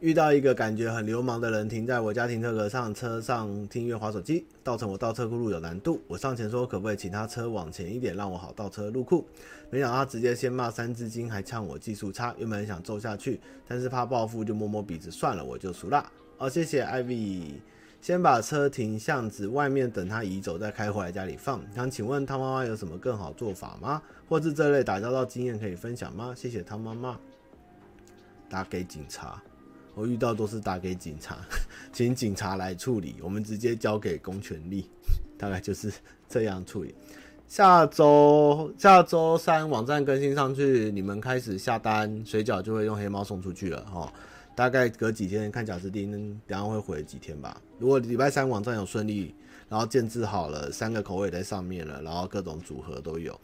[0.00, 5.98] 遇到一个感觉很流氓的人停在我家停车格上，车上听音乐、滑手机，造成我倒车库路有难度。
[6.08, 9.26] 我上前说可不可以请他车往前一点，让我好倒车入库。
[9.70, 12.34] 没想到他直接先骂三字经，还呛我技术差。
[12.36, 16.06] 原本想揍下去，但是怕报复，就摸摸鼻子算了，我就输了。
[16.36, 17.54] 哦，谢谢 Ivy。
[18.02, 21.62] 先把车停巷子外面，等他移走，再开回来家里放。
[21.72, 24.02] 想请问汤妈妈有什么更好做法吗？
[24.28, 26.34] 或是这类打交道经验可以分享吗？
[26.36, 27.16] 谢谢汤妈妈。
[28.50, 29.40] 打给警察，
[29.94, 31.38] 我遇到都是打给警察，
[31.92, 34.90] 请警察来处理，我们直接交给公权力，
[35.38, 35.92] 大概就是
[36.28, 36.92] 这样处理。
[37.46, 44.12] 下周下周三网站更新上去，你们开始下单，水饺就会用黑猫送出去了哈。
[44.54, 46.12] 大概隔几天看贾斯汀，
[46.46, 47.60] 等下会回几天吧。
[47.78, 49.34] 如果礼拜三网站有顺利，
[49.68, 53.38] 然后建制好了，三个口味在上面了，然后各种组合都有，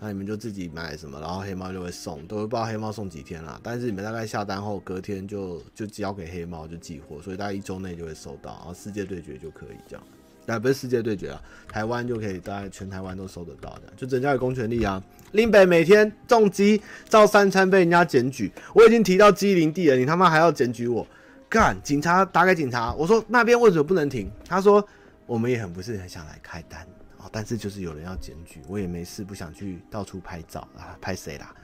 [0.00, 3.60] 那你们就自己买什么，然后黑猫就会送，都不知道黑猫送几天啦。
[3.62, 10.06] 但是你们大概下单后隔天就就交给黑猫就寄货，所以大概一周内就会收到，然后世界对决就可以这样。
[10.46, 15.02] 啊，不是世界对决啊，台湾就可以，大概全台湾都收得到的，就增加个公权力啊。
[15.32, 21.06] 林北每天重击照三餐被人家检举，我已经提到机灵地了，你他妈还要检举我？
[21.48, 21.76] 干！
[21.82, 24.30] 警察打给警察，我说那边为什么不能停？
[24.48, 24.84] 他说
[25.24, 26.84] 我们也很不是很想来开单
[27.18, 31.54] 哦，但是就是有人要检举，我也没事，不想去到处拍照啊，拍谁啦？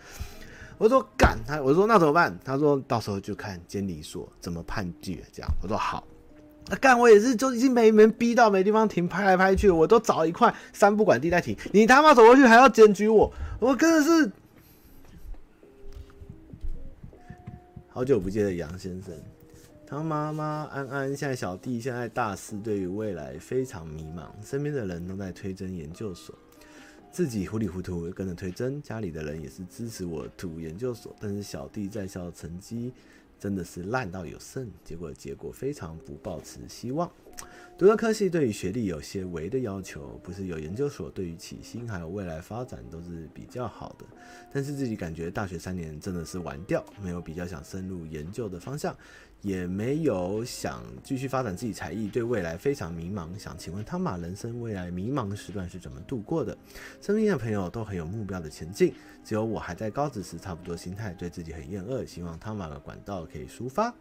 [0.79, 2.39] 我说干他，我说那怎么办？
[2.45, 5.51] 他说到时候就看监理所怎么判决这样。
[5.63, 6.07] 我说好。
[6.77, 11.57] 干我也是，就已经没人逼到没地方停，拍来拍去，我都找一块三不管地带停。
[11.73, 14.31] 你他妈走过去还要检举我，我真的是
[17.89, 19.13] 好久不见的杨先生。
[19.87, 26.33] 他妈妈安安，现在小弟现在大四，对于未来非常迷茫，身边的人都在推甄研究所，
[27.11, 32.93] 自己糊里糊涂跟着推甄，家里的人也是支持我读研究所，但是小弟在校成绩。
[33.41, 37.11] 真的是烂到有剩，结果结果非常不抱持希望。
[37.79, 44.05] 读了科系对于学历有些微的要求，不是有研究所，对于起薪还有未来发展都是比较好的。
[44.53, 48.95] 但是自己感觉大学三年真的是玩掉，没有比较想深入研究的方向。
[49.43, 53.39] 也没有想继续发展自己才艺，对未来非常迷茫。
[53.39, 56.57] 想请问汤玛，人生未来迷茫的时段是怎么度过的？
[57.01, 58.93] 身边的朋友都很有目标的前进，
[59.25, 62.05] 只有我还在高职时差不多心态，对自己很厌恶。
[62.05, 63.95] 希望汤玛的管道可以抒发。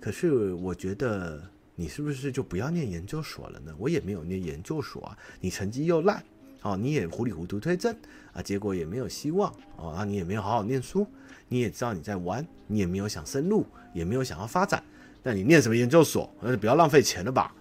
[0.00, 1.42] 可是我觉得
[1.74, 3.74] 你是不是就不要念研究所了呢？
[3.78, 6.24] 我也没有念研究所啊，你成绩又烂
[6.62, 7.94] 哦，你也糊里糊涂推甄
[8.32, 11.06] 啊，结果也没有希望哦，啊，你也没有好好念书。
[11.48, 14.82] 你也知道你在玩，你也没有想深入，也没有想要发展，
[15.22, 16.32] 那你念什么研究所？
[16.40, 17.54] 那就不要浪费钱了吧。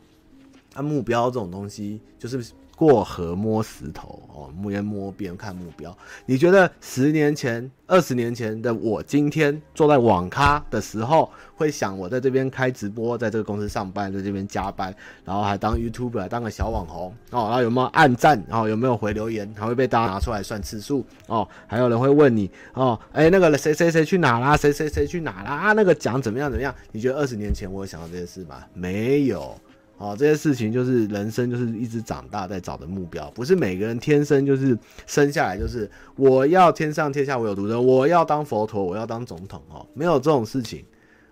[0.74, 2.44] 按目标这种东西，就是。
[2.84, 5.98] 过河摸石头哦，边摸边看目标。
[6.26, 24.58] 你觉得十年前、二十年前的我，今天坐在网咖的时候，会想我在这边开直播，在这个公司上班，在这边加班，然后还当 YouTuber，当个小网红哦，然后有没有按赞，然后有没有回留言，还会被大家拿出来算次数哦，还有人会问你哦，哎，那个谁谁谁去哪啦？
[24.58, 25.52] 谁谁谁去哪啦？
[25.52, 26.76] 啊，那个奖怎么样怎么样？
[26.92, 28.64] 你觉得二十年前我有想到这些事吗？
[28.74, 29.56] 没有。
[30.04, 34.78] 哦，这些事情就是人生，就是一直长大在找的目标，不是每个人天生就是
[35.08, 40.84] 生下来就是我要天上天下我有独尊，我要当佛陀，我要当总统哦，没有这种事情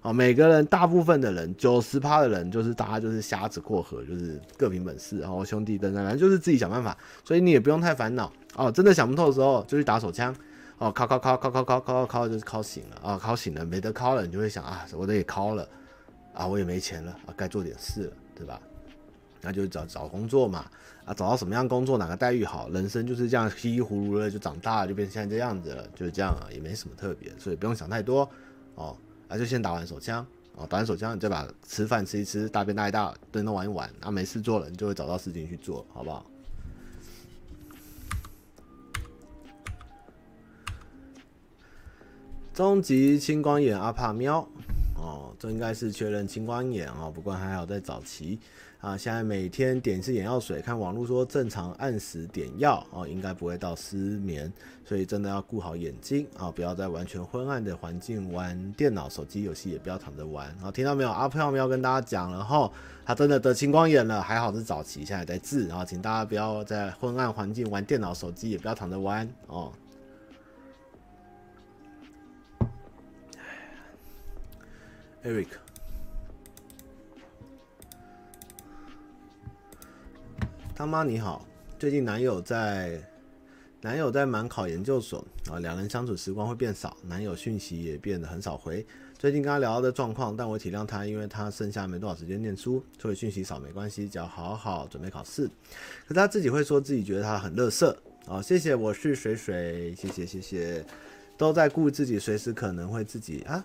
[0.04, 0.14] 哦。
[0.14, 8.72] 每个人，大部分的人，九十趴的人就是大家就是瞎子过河，就是各凭本事，然后兄弟等等，反正就是自己想办法，所以你也不用太烦恼哦。
[8.72, 10.34] 真的想不透的时候就去打手枪
[10.78, 15.68] 哦，敲敲敲敲敲敲敲敲就是敲醒了啊，敲醒了没得敲了，你就会想啊，我得也敲了
[16.34, 18.14] 啊，我也没钱了啊，该做点事了。
[18.42, 18.60] 对吧？
[19.44, 20.66] 那就找找工作嘛
[21.06, 28.30] 啊找到什么样工作哪个待遇好人生就是这样稀里糊涂的就长大了就变成现在这样子了就是这样啊也没什么特别所以不用想太多
[28.76, 28.96] 哦
[29.28, 30.26] 那就先打完手枪
[30.56, 36.26] 哦打完手枪你再把吃饭吃一吃大便大一大蹲那玩一玩啊没事做了你就会找到事情去做好不好？
[42.54, 44.48] 终极青光眼阿帕喵。
[45.02, 48.40] 哦，这应该是确认青光眼哦，不过还好在早期。
[48.80, 54.52] 啊，现在每天点一次眼药水，看网络说正常按时点药哦，应该不会到失眠，
[54.84, 60.52] 所以真的要顾好眼睛啊，不要在完全昏暗的环境玩电脑、手机游戏，也不要躺着玩。
[60.60, 61.12] 好，听到没有？
[61.12, 62.72] 阿飘要跟大家讲了哈，
[63.06, 65.68] 他真的得青光眼了，还好是早期，现在在治。
[65.68, 69.72] 然后请大家不要在昏暗环境玩电脑、手机，也不要躺着玩哦。
[75.24, 75.48] Eric。
[80.76, 81.46] 他妈你好，
[81.78, 83.00] 最近男友在
[83.82, 88.84] 男友在忙考研究所啊，两人相处时光会变少，男友讯息也变得很少回。
[89.20, 95.48] 最近跟他聊的状况，但我体谅他，因为他剩下没多少时间念书，所以讯息少没关系，只要好好准备考试。
[96.08, 97.96] 可他自己会说自己觉得他很垃圾
[98.26, 100.84] 啊，谢谢，我是水水，谢谢谢谢，
[101.38, 103.64] 都在顾自己，随时可能会自己啊。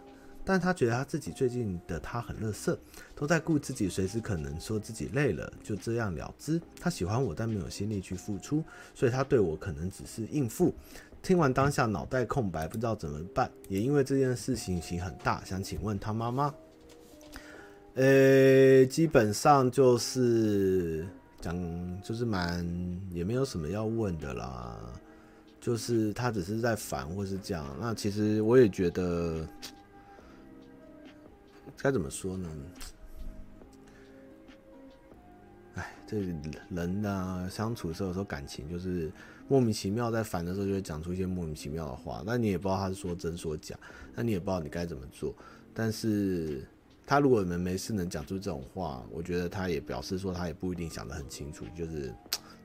[0.48, 2.78] 但他觉得他自己最近的他很乐色，
[3.16, 6.62] 都在顾自己，随时可能说自己累了，就这样了之。
[6.80, 8.62] 他喜欢我，但没有心力去付出，
[8.94, 10.72] 所以他对我可能只是应付。
[11.20, 13.50] 听完当下脑袋空白，不知道怎么办。
[13.68, 16.54] 也因为这件事情情很大，想请问他妈妈。
[17.94, 21.04] 呃、基本上就是
[21.40, 21.56] 讲，
[22.02, 22.64] 就是蛮
[23.10, 24.78] 也没有什么要问的啦，
[25.60, 27.66] 就是他只是在烦或是这样。
[27.80, 29.44] 那其实我也觉得。
[31.82, 32.48] 该怎么说呢？
[35.74, 39.12] 哎，这人呢，相处的时候，有时候感情就是
[39.46, 42.22] 莫名其妙，在烦的时候就会讲出一些莫名其妙的话。
[42.26, 43.78] 那你也不知道他是说真说假，
[44.14, 45.34] 那你也不知道你该怎么做。
[45.74, 46.66] 但是
[47.06, 52.12] 他如果你们没事能讲出这种话，我觉得他也表示说他也不一定想得很清楚，就是。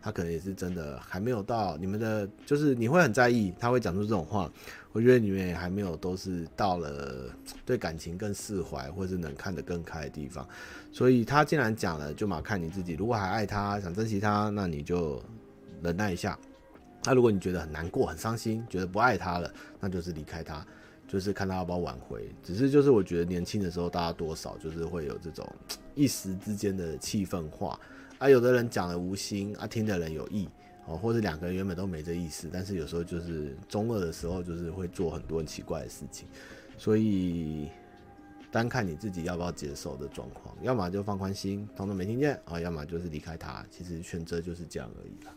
[0.01, 4.51] 他可能也是真的还没有到你们的，就是你会很在意他会讲出这种话。
[4.93, 7.33] 我觉得你们也还没有都是到了
[7.65, 10.45] 对感情更释怀，或是能看得更开的地方。
[10.91, 12.93] 所以他既然讲了，就嘛看你自己。
[12.93, 15.23] 如果还爱他，想珍惜他，那你就
[15.81, 16.37] 忍耐一下。
[17.05, 19.49] 那如果你觉得很难过、很伤心，觉得不爱他了，
[19.79, 20.65] 那就是离开他，
[21.07, 22.29] 就是看他要不要挽回。
[22.43, 25.47] 只是就是我觉得年轻的时候，大家多少就是会有这种
[25.95, 27.79] 一时之间的气氛化。
[28.21, 30.47] 啊，有的人讲了无心，啊，听的人有意，
[30.85, 36.27] 哦，或者两个人原本都没这意思，但是有时候就是中二的时候，就是会做很多很奇怪的事情，
[36.77, 37.67] 所以
[38.51, 45.33] 单看你自己要不要接受的状况，要么就放宽心，当做没听见啊，要么就是离开他，其实选择就是这样而已了。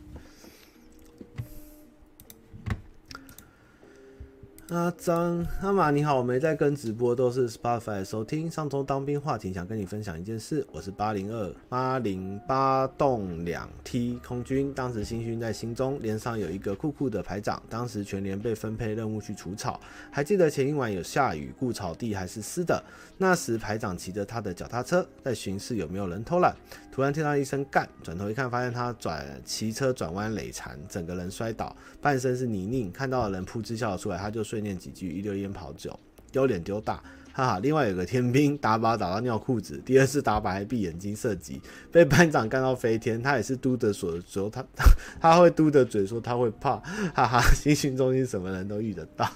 [4.69, 8.49] 阿张阿玛你好，我没在跟直播，都是 Spotify 收听。
[8.49, 10.65] 上周当兵话题，想跟你分享一件事。
[10.71, 17.61] 我是八零二八零八栋两梯空军，当时新训在新中，连上有一个酷酷的排长。
[17.69, 22.83] 当时全连被分配任务去除草，还记得前一晚有下雨，故草地还是湿的。
[23.17, 26.55] 那时排长骑着他的脚踏车在巡视有没有人偷懒，
[26.91, 32.89] 突然听到一声干，转头一看，发现他转骑车转弯累残，整个人摔倒，半身是泥泞。
[32.89, 34.45] 看到的人噗嗤笑出来，他就。
[34.45, 35.99] 碎念几句，一溜烟跑走，
[36.31, 37.01] 丢脸丢大，
[37.33, 37.59] 哈哈。
[37.63, 41.59] 另外有个天兵打靶打到尿裤子，第二次打靶还闭眼睛射击，
[41.91, 43.19] 被班长干到飞天。
[43.19, 44.85] 他也是嘟着嘴说他他，
[45.19, 46.75] 他会嘟着嘴说他会怕，
[47.15, 47.41] 哈哈。
[47.55, 49.27] 新训中心什么人都遇得到，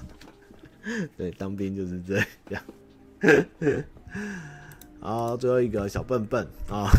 [1.17, 2.17] 对，当兵就是这
[2.49, 2.61] 样。
[5.01, 6.89] 好，最后一个小笨笨啊，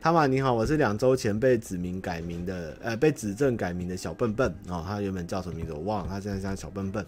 [0.00, 4.82] 他玛你好，我是两周前被指名改名的，呃，被指正改名的小笨笨啊。
[4.86, 7.04] 他原本叫什么名字我忘了，他现在叫小笨笨。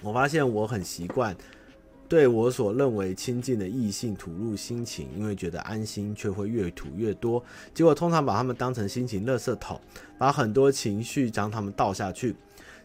[0.00, 1.36] 我发现我很习惯
[2.08, 7.42] 对我所认为亲近的异性吐露心情，因为觉得安心，却会越吐越多。
[7.74, 9.80] 结果通常把他们当成心情垃圾桶，
[10.18, 12.36] 把很多情绪将他们倒下去，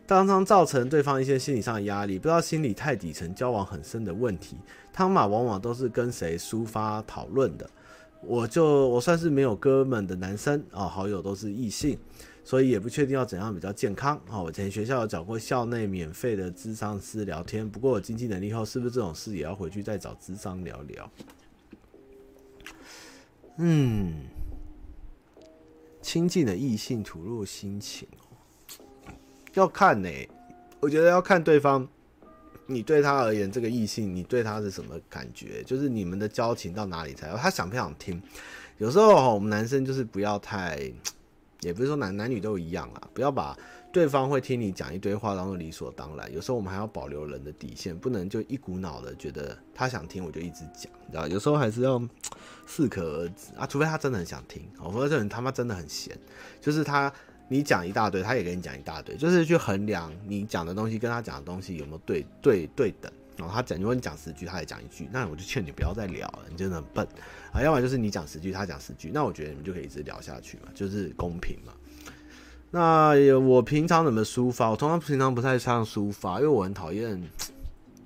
[0.07, 2.17] 常常造成对方一些心理上的压力。
[2.17, 4.57] 不知道心理太底层、交往很深的问题。
[4.93, 7.69] 汤马往往都是跟谁抒发讨论的？
[8.21, 11.97] 我就我算是没有哥们的男生啊，好友都是异性。
[12.43, 14.17] 所以也不确定要怎样比较健康。
[14.25, 21.11] 好，我前学校有找过校内免费的咨商师聊天，不过我经济能力后，是不是这种事也要回去再找咨商聊聊？
[23.57, 24.13] 嗯，
[26.01, 28.07] 亲近的异性吐露心情，
[29.59, 30.09] 要看呢、
[30.79, 31.87] 我觉得要看对方，
[32.67, 35.63] 你对他而言，这个异性，你对他是什么感觉？
[35.63, 37.29] 就是你们的交情到哪里才？
[37.35, 38.21] 他想不想听？
[38.77, 40.79] 有时候我们男生就是不要太。
[41.61, 43.57] 也不是说男男女都一样啦，不要把
[43.91, 46.31] 对方会听你讲一堆话当做理所当然。
[46.31, 51.27] 有时候我们还要保留人的底线，不能就一股脑的觉得他想听我就一直讲，你知道？
[51.27, 51.99] 有时候还是要
[52.67, 54.69] 适可而止啊，除非他真的很想听。
[54.77, 56.15] 我说这人他妈真的很闲，
[56.61, 57.11] 就是他
[57.49, 63.11] 你讲一大堆，他也跟你讲一大堆，就是去衡量你讲的东西跟他讲的东西有没有对对对等。
[63.37, 67.07] 然后他讲，如果你讲十句，他也讲一句，那我就劝你不要再聊了，你真的很笨
[67.51, 67.61] 啊。
[67.61, 71.71] 要不然就是你讲十句，他讲十句，那我觉得你们就可以一直聊下去嘛，就是公平嘛。
[72.71, 74.71] 那我平常怎么抒发？
[74.71, 77.21] 我通常平常不太唱抒发，因为我很讨厌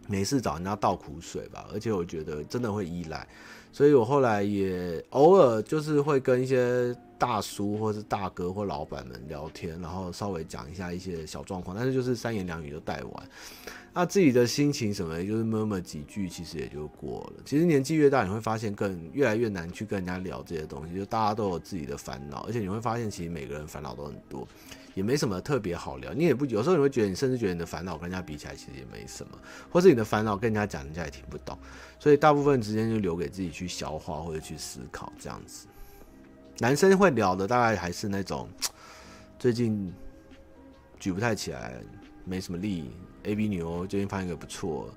[0.08, 3.26] 没事找人家倒苦水吧，而且我觉得真的会依赖，
[3.72, 13.30] 所以我后来也偶尔就是会跟一些大叔或是大哥或老板们聊天，然后稍微讲一下一些小状况，但是就是三言两语就带完。
[13.93, 17.43] 那自己的心情什么，就是 murmur 几句，其实也就过了。
[17.45, 24.47] 其实年纪越大，你会发现更越来越难去跟人家聊这些东西，就大家都有自己的烦恼，而且你会发现，其实每个人烦恼都很多，
[24.94, 26.14] 也没什么特别好聊。
[26.14, 29.38] 你也不有时候你会觉得，你甚至觉得你的烦恼跟人家比起来，其实也没什么，
[29.70, 31.58] 或是你的烦恼跟人家讲，人家也听不懂。
[32.00, 35.68] 所以大部分时间就留给自己去消化或者去思考这样子。
[36.60, 38.48] 男生会聊的大概还是那种
[39.39, 39.92] 最近
[41.00, 41.82] 举不太起来，
[42.26, 42.92] 没什么力。
[43.24, 44.89] A B 女哦最近发现一个不错，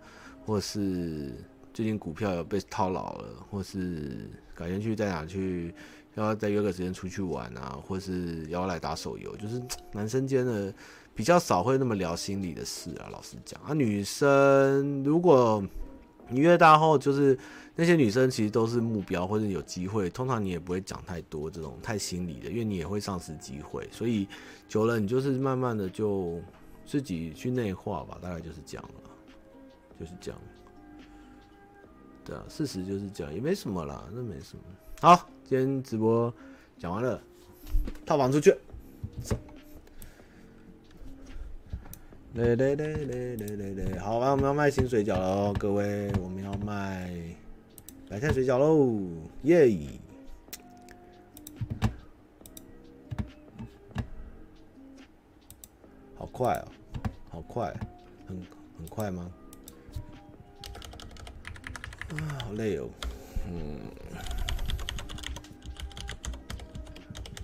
[0.47, 1.33] 或是
[1.75, 5.75] 最近股票有被套牢了，或是改天去在哪去，
[6.15, 9.62] 要，再约个时间出去玩啊，或是要来打手游，就是
[9.93, 10.73] 男生间的
[11.15, 13.09] 比较少会那么聊心里的事啊。
[13.11, 15.62] 老实讲啊，女生如果
[16.29, 17.39] 你越大后，就是
[17.75, 24.27] 那些女生其实都是目标或者有机会，通常你也不会讲太多这种太心理的，因为你也会丧失机会，所以
[24.69, 26.41] 久了你就是慢慢的就。
[26.87, 29.11] 自己去内化吧，大概就是这样了，
[29.99, 30.39] 就是这样。
[32.23, 34.62] 对啊，事实就是这样，也没什么啦，那没什么。
[35.01, 36.33] 好，今天直播
[36.79, 37.21] 讲完了，
[38.07, 38.57] 套房出去。
[39.23, 39.37] 走。
[42.33, 47.13] 嘞嘞嘞嘞嘞嘞嘞，好，我们要卖新水饺了，各位，我们要卖
[48.09, 48.99] 白菜水饺喽，
[49.43, 49.71] 耶、
[56.17, 56.69] 好快哦。
[57.31, 57.73] 好快，
[58.27, 58.37] 很
[58.79, 59.31] 很快吗？
[62.11, 62.89] 啊，好累哦。
[63.47, 63.79] 嗯，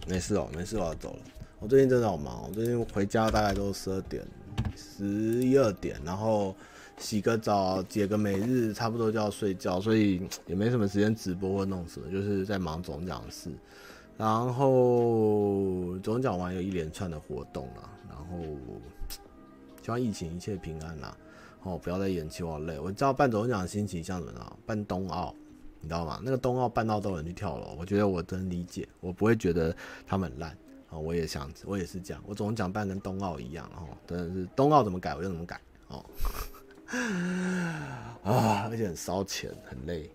[0.09, 1.19] 没事哦，没事，我要走了。
[1.59, 4.27] 我最近真的好忙，我最近回家大概都十二点、
[4.77, 5.05] 十
[5.45, 6.55] 一二点，然后
[6.99, 13.51] 洗个澡、解个每日，差不多就要睡觉，所以也没什么时间直播或弄什么，就是在忙总讲事。
[14.17, 18.25] 然后总讲完有一连串的活动了，然后。
[19.83, 21.17] 希望疫情一切平安啦！
[21.63, 22.79] 哦，不要再延期，我好累。
[22.79, 24.59] 我知道办总奖的心情像什么？
[24.67, 25.35] 办冬奥，
[25.81, 26.21] 你知道吗？
[26.23, 29.75] 那个冬奥办到都有人去跳楼，我觉得我真理解，我不会觉得
[30.07, 30.51] 他们烂
[30.91, 30.99] 啊。
[30.99, 32.23] 我也想，我也是这样。
[32.27, 36.05] 我总讲办跟冬奥一样，哦，真的是冬奥怎么改我就怎么改哦。
[38.25, 40.11] 啊，而且很烧钱，很累，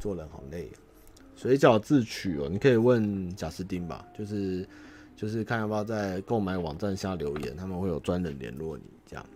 [0.00, 0.70] 做人好累。
[1.36, 4.66] 水饺自取哦，你可以问贾斯汀吧，就是
[5.16, 9.26] 就是看要不要在购买网站下留言，他们会有专人联络你这样。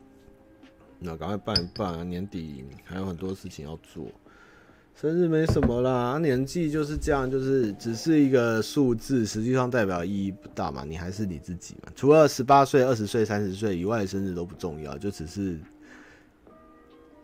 [0.99, 4.07] 那赶快办一办，年底还有很多事情要做。
[4.99, 10.85] 生日没什么啦，年纪就是这样，就是只是一个数字，实际上代表意义不大嘛。
[10.89, 11.93] 你还是你自己嘛。
[11.95, 15.59] 除了十八岁、二十岁、三十岁以外的生日都不重要，就只是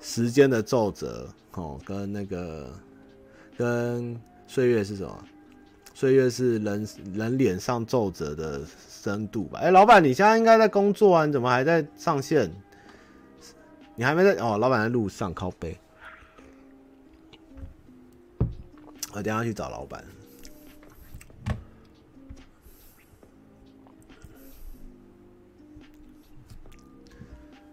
[0.01, 2.71] 时间的皱褶哦，跟那个
[3.57, 5.25] 跟岁月是什么？
[5.95, 8.61] 岁月是人人脸上皱褶的
[9.03, 9.61] 深度吧？
[9.61, 12.53] 哎、老板，你现在应该在工作啊，你怎么还在上线？
[13.97, 14.59] 你还没在哦？
[14.59, 15.79] 老板在路上靠背，
[19.13, 20.03] 我等下去找老板。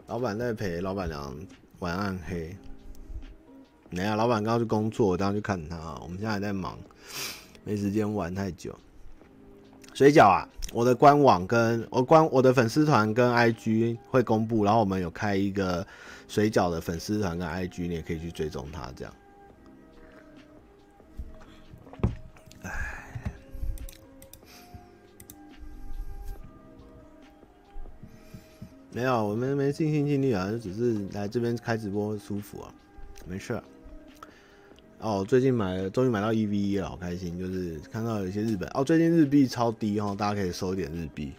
[0.07, 1.35] 老板在陪老板娘
[1.79, 2.55] 玩暗黑。
[3.91, 5.97] 没啊，老板刚刚去工作，我等下去看他。
[6.01, 6.77] 我们现在还在忙，
[7.63, 8.77] 没时间玩太久。
[9.93, 15.85] 水饺啊，我的官网跟我官我的粉丝团跟 IG 会公布，然后我们有开一个
[16.27, 18.91] 水饺的粉丝团跟 IG，你也可以去追踪他。
[18.95, 19.13] 这样，
[28.91, 32.73] 没有，我们没尽心尽力啊，就只是来这边开直播舒服啊，
[33.27, 33.61] 没事。
[34.99, 37.39] 哦，最近买了，终于买到 EVE 了，好开心！
[37.39, 41.31] 就是看到有一些日本哦，最近日币超低哦，大家可以收一点日币。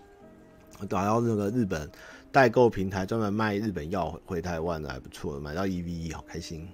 [0.89, 1.91] 打到那个日本
[2.33, 6.67] 代购平台，专门卖日本药回台湾的，还不错，买到 EVE 好开心。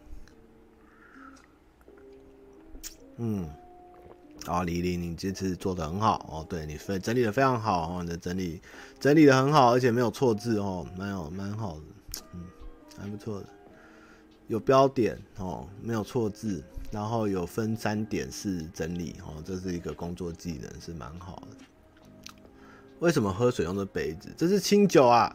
[3.17, 3.49] 嗯，
[4.47, 8.61] 啊，李玲，你这次做的很好哦，对你分整理的非常好哦，你的整理
[8.99, 12.41] 整理的很好，而且没有错字哦，蛮好蛮好的，嗯，
[12.99, 13.47] 还不错的，
[14.49, 16.63] 有标点哦，没有错字。
[16.93, 22.37] 然后有分三点式整理哦，这是一个工作技能，是蛮好的。
[23.01, 24.33] 为什么喝水用的杯子？
[24.37, 25.35] 这是清酒啊，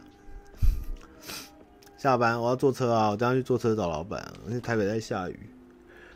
[1.98, 4.32] 下班我要坐车啊，我等下去坐车找老板。
[4.48, 5.38] 因为台北在下雨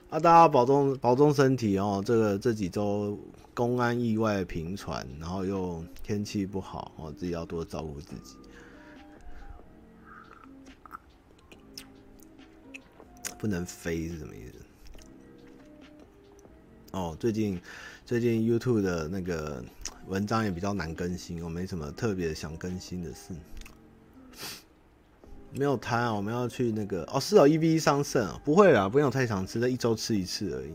[0.08, 2.02] 啊，大家保重保重身体哦。
[2.04, 3.18] 这个这几周
[3.52, 8.36] 公安意外频传，然后又天气不好哦，自己要多照顾自己。
[13.36, 14.52] 不能飞是什么意思？
[16.92, 17.60] 哦，最近
[18.06, 19.62] 最近 YouTube 的那个
[20.06, 23.34] 文章也比较难更新，我没什么特别想更新的事。
[25.52, 30.74] 没有摊啊，我们要去那个哦，是哦，一 v 一上肾啊，不会啦，不用太常吃，这一周吃一次而已。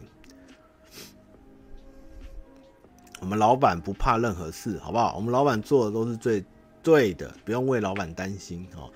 [3.19, 5.15] 我们老板不怕任何事，好不好？
[5.15, 6.43] 我们老板做的都是最
[6.81, 8.91] 对的，不用为老板担心哦。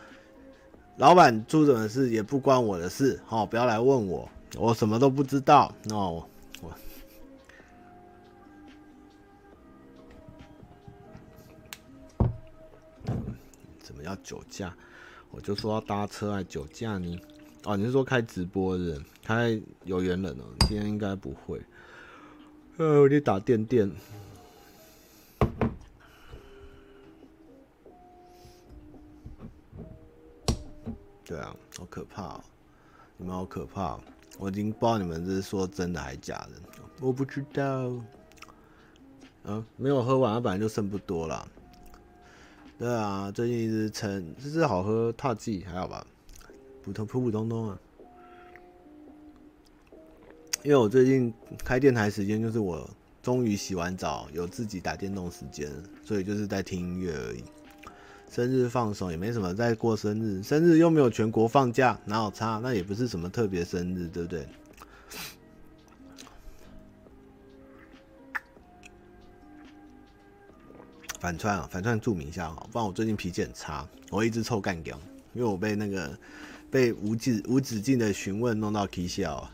[0.97, 4.27] 老板做什么事也不关我的事，哦，不要来问我，
[4.57, 6.25] 我什么都不知道哦。
[6.61, 6.73] 我
[13.79, 14.75] 怎么要酒驾？
[15.35, 17.19] 我就说要搭车来酒驾你。
[17.65, 19.05] 哦，你是说开直播的人？
[19.21, 21.61] 开有缘人哦，今天应该不会。
[22.77, 23.91] 呃，我去打电电。
[31.25, 32.43] 对啊，好可怕哦！
[33.17, 33.99] 你们好可怕哦，
[34.37, 36.51] 我已经不知道你们这是说真的还是假的，
[37.01, 37.91] 我不知道。
[39.43, 41.45] 啊，没有喝完，本来就剩不多了。
[42.77, 46.05] 对啊，最近一直撑，这是好喝，踏剂还好吧？
[46.83, 47.79] 普通普普通通啊。
[50.61, 51.33] 因为我最近
[51.63, 52.89] 开电台时间就是我
[53.23, 55.71] 终于洗完澡，有自己打电动时间，
[56.03, 57.43] 所以就是在听音乐而已。
[58.29, 62.59] 生日放松也没什么，在过生日，生日又没有全国放假，哪有差？
[62.61, 64.45] 那也不是什么特别生日，对不对？
[71.25, 74.95] 反串啊，反串注明一下哈，不然我最近脾气很差，我一直臭干譙，
[75.33, 76.15] 因为我被那个
[76.69, 79.49] 被无止无止境的询问弄到啼笑。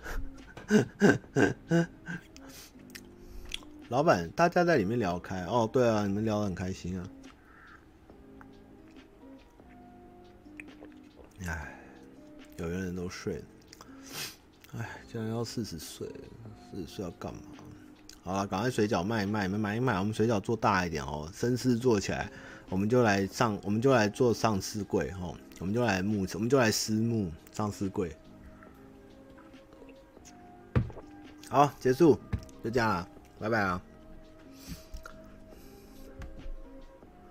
[3.87, 7.07] 老板，大家在里面聊开哦，对啊，你们聊得很开心啊。
[11.45, 11.79] 唉，
[12.57, 13.43] 有缘人都睡了。
[14.77, 16.05] 唉，竟然要四十岁，
[16.69, 17.39] 四十岁要干嘛？
[18.23, 22.29] 好了，赶快水饺卖一卖，你们买一买，我们水饺做大一点哦，生势做起来，
[22.69, 28.15] 我们就来上，我们就来做上市柜哦，我们就来募，我们就来私募上市柜。
[31.49, 32.17] 好，结束，
[32.63, 33.07] 就这样了，
[33.39, 33.81] 拜拜啊。